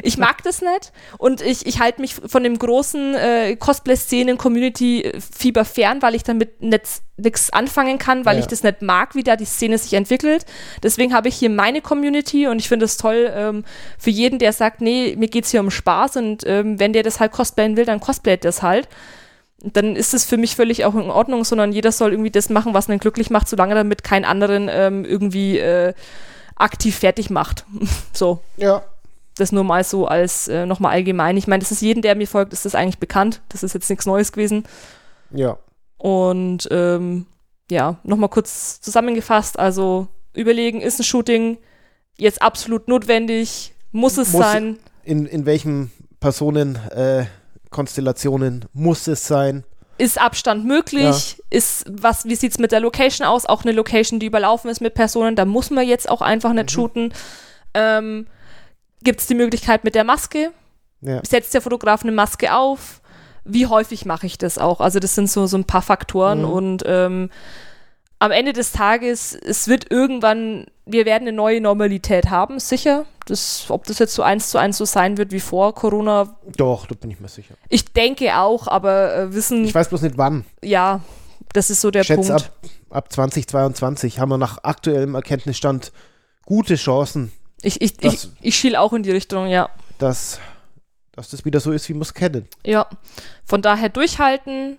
[0.04, 6.02] ich mag das nicht und ich, ich halte mich von dem großen äh, Cosplay-Szenen-Community-Fieber fern,
[6.02, 8.42] weil ich damit nichts anfangen kann, weil Ja.
[8.42, 10.46] ich das nicht mag, wie da die Szene sich entwickelt.
[10.84, 13.64] Deswegen habe ich hier meine Community und ich finde es toll ähm,
[13.98, 17.20] für jeden, der sagt, nee, mir geht's hier um Spaß und ähm, wenn der das
[17.20, 18.88] halt cosplayen will, dann cosplayt das halt.
[19.64, 22.76] Dann ist es für mich völlig auch in Ordnung, sondern jeder soll irgendwie das machen,
[22.76, 25.94] was ihn glücklich macht, solange damit keinen anderen ähm, irgendwie äh,
[26.58, 27.66] aktiv fertig macht.
[28.14, 28.84] so Ja.
[29.38, 31.38] das nur mal so als äh, nochmal allgemein.
[31.38, 33.42] Ich meine, das ist jedem, der mir folgt, ist das eigentlich bekannt.
[33.50, 34.64] Das ist jetzt nichts Neues gewesen.
[35.32, 35.58] Ja.
[35.98, 37.26] Und ähm,
[37.70, 39.58] ja, nochmal kurz zusammengefasst.
[39.60, 41.58] Also überlegen, ist ein Shooting
[42.18, 43.74] jetzt absolut notwendig?
[43.92, 44.78] Muss es Muss- sein?
[45.04, 47.26] In, in welchen Personen, äh,
[47.70, 49.64] Konstellationen muss es sein?
[49.98, 51.42] Ist Abstand möglich?
[51.50, 53.46] Ist was, wie sieht's mit der Location aus?
[53.46, 56.72] Auch eine Location, die überlaufen ist mit Personen, da muss man jetzt auch einfach nicht
[56.72, 57.14] shooten.
[57.74, 58.28] Ähm,
[59.04, 60.52] Gibt es die Möglichkeit mit der Maske?
[61.02, 61.22] Ja.
[61.24, 63.02] setzt der Fotograf eine Maske auf?
[63.46, 64.82] Wie häufig mache ich das auch?
[64.82, 66.50] Also das sind so, so ein paar Faktoren Mhm.
[66.50, 67.30] und ähm,
[68.20, 73.06] am Ende des Tages, es wird irgendwann, wir werden eine neue Normalität haben, sicher.
[73.28, 76.86] Das, ob das jetzt so eins zu eins so sein wird wie vor Corona, Doch,
[76.88, 77.56] da bin ich mir sicher.
[77.70, 80.46] ich denke auch, aber äh, wissen, Ich weiß bloß nicht wann.
[80.64, 81.02] ja,
[81.54, 82.46] das ist so der Ich schätze, Punkt.
[82.90, 85.92] ab, ab 2022 haben wir nach aktuellem Erkenntnisstand
[86.46, 89.70] gute Chancen, Ich, ich, ich, ich schiel auch in die Richtung, ja.
[89.98, 90.40] dass,
[91.12, 92.48] dass das wieder so ist, wie wir es kennen.
[92.66, 92.88] Ja,
[93.46, 94.78] von daher durchhalten,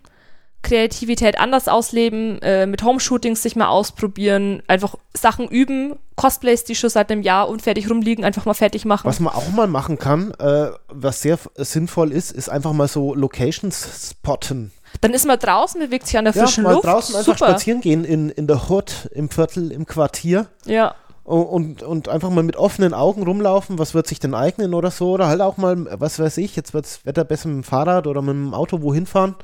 [0.62, 6.90] Kreativität anders ausleben, äh, mit Homeshootings sich mal ausprobieren, einfach Sachen üben, Cosplays, die schon
[6.90, 9.06] seit einem Jahr unfertig rumliegen, einfach mal fertig machen.
[9.06, 13.14] Was man auch mal machen kann, äh, was sehr sinnvoll ist, ist einfach mal so
[13.14, 14.72] Locations spotten.
[15.00, 16.86] Dann ist man draußen, bewegt sich an der frischen ja, mal Luft.
[16.86, 20.46] draußen einfach spazieren gehen in, in der Hood, im Viertel, im Quartier.
[20.64, 20.94] Ja.
[21.22, 25.12] Und, und einfach mal mit offenen Augen rumlaufen, was wird sich denn eignen oder so.
[25.12, 28.06] Oder halt auch mal, was weiß ich, jetzt wird das Wetter besser mit dem Fahrrad
[28.06, 29.36] oder mit dem Auto wohin fahren.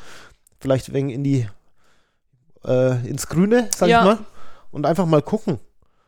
[0.59, 1.47] Vielleicht wegen in die,
[2.65, 4.01] äh, ins Grüne, sag ja.
[4.01, 4.19] ich mal.
[4.71, 5.61] Und einfach mal gucken.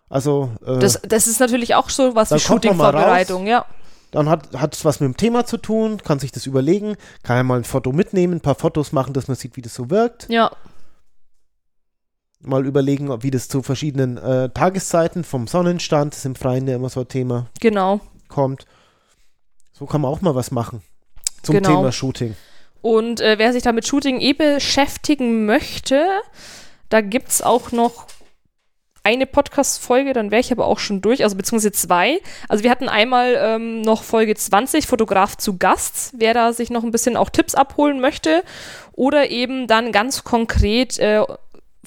[0.08, 0.50] Also.
[0.64, 3.66] Äh, das, das ist natürlich auch so was wie Shooting-Vorbereitung, ja.
[4.12, 7.42] Dann hat es was mit dem Thema zu tun, kann sich das überlegen, kann ja
[7.42, 10.28] mal ein Foto mitnehmen, ein paar Fotos machen, dass man sieht, wie das so wirkt.
[10.30, 10.52] Ja.
[12.40, 16.76] Mal überlegen, wie das zu verschiedenen äh, Tageszeiten vom Sonnenstand, das ist im Freien ja
[16.76, 17.46] immer so ein Thema.
[17.60, 18.00] Genau.
[18.28, 18.64] Kommt.
[19.72, 20.82] So kann man auch mal was machen
[21.42, 21.68] zum genau.
[21.68, 22.36] Thema Shooting.
[22.82, 26.04] Und äh, wer sich da mit Shooting eh beschäftigen möchte,
[26.88, 28.06] da gibt es auch noch
[29.06, 32.20] eine Podcast-Folge, dann wäre ich aber auch schon durch, also beziehungsweise zwei.
[32.48, 36.82] Also wir hatten einmal ähm, noch Folge 20, Fotograf zu Gast, wer da sich noch
[36.82, 38.42] ein bisschen auch Tipps abholen möchte.
[38.92, 41.22] Oder eben dann ganz konkret äh,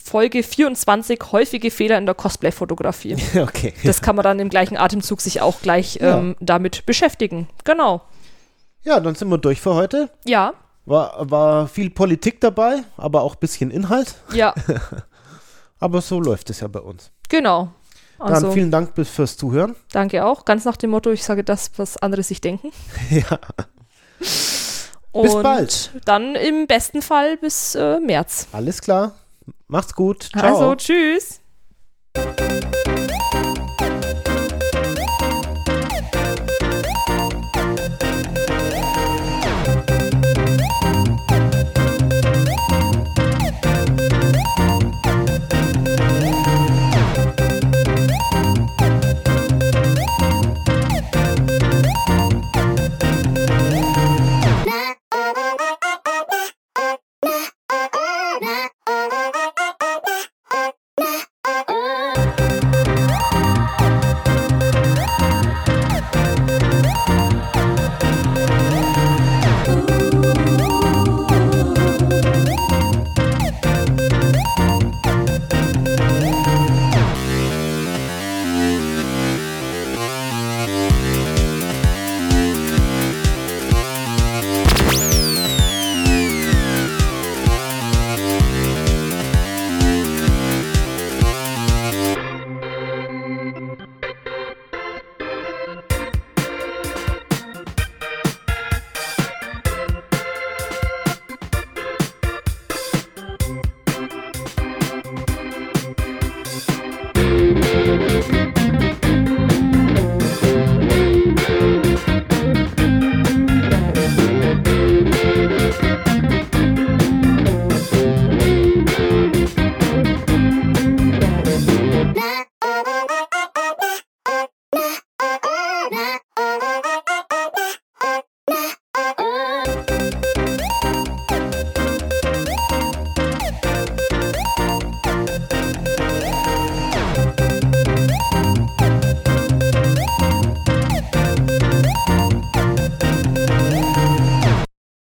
[0.01, 3.17] Folge 24, häufige Fehler in der Cosplay-Fotografie.
[3.39, 3.73] Okay.
[3.83, 6.45] Das kann man dann im gleichen Atemzug sich auch gleich ähm, ja.
[6.45, 7.49] damit beschäftigen.
[7.65, 8.01] Genau.
[8.83, 10.09] Ja, dann sind wir durch für heute.
[10.25, 10.53] Ja.
[10.89, 14.15] War, war viel Politik dabei, aber auch ein bisschen Inhalt.
[14.33, 14.55] Ja.
[15.79, 17.11] Aber so läuft es ja bei uns.
[17.29, 17.69] Genau.
[18.17, 19.75] Also, Dann vielen Dank fürs Zuhören.
[19.91, 20.43] Danke auch.
[20.45, 22.71] Ganz nach dem Motto, ich sage das, was andere sich denken.
[23.11, 23.39] ja.
[25.11, 25.91] Und bis bald.
[26.05, 28.47] Dann im besten Fall bis äh, März.
[28.51, 29.13] Alles klar.
[29.67, 30.29] Macht's gut.
[30.33, 30.43] Ciao.
[30.43, 31.39] Also, tschüss.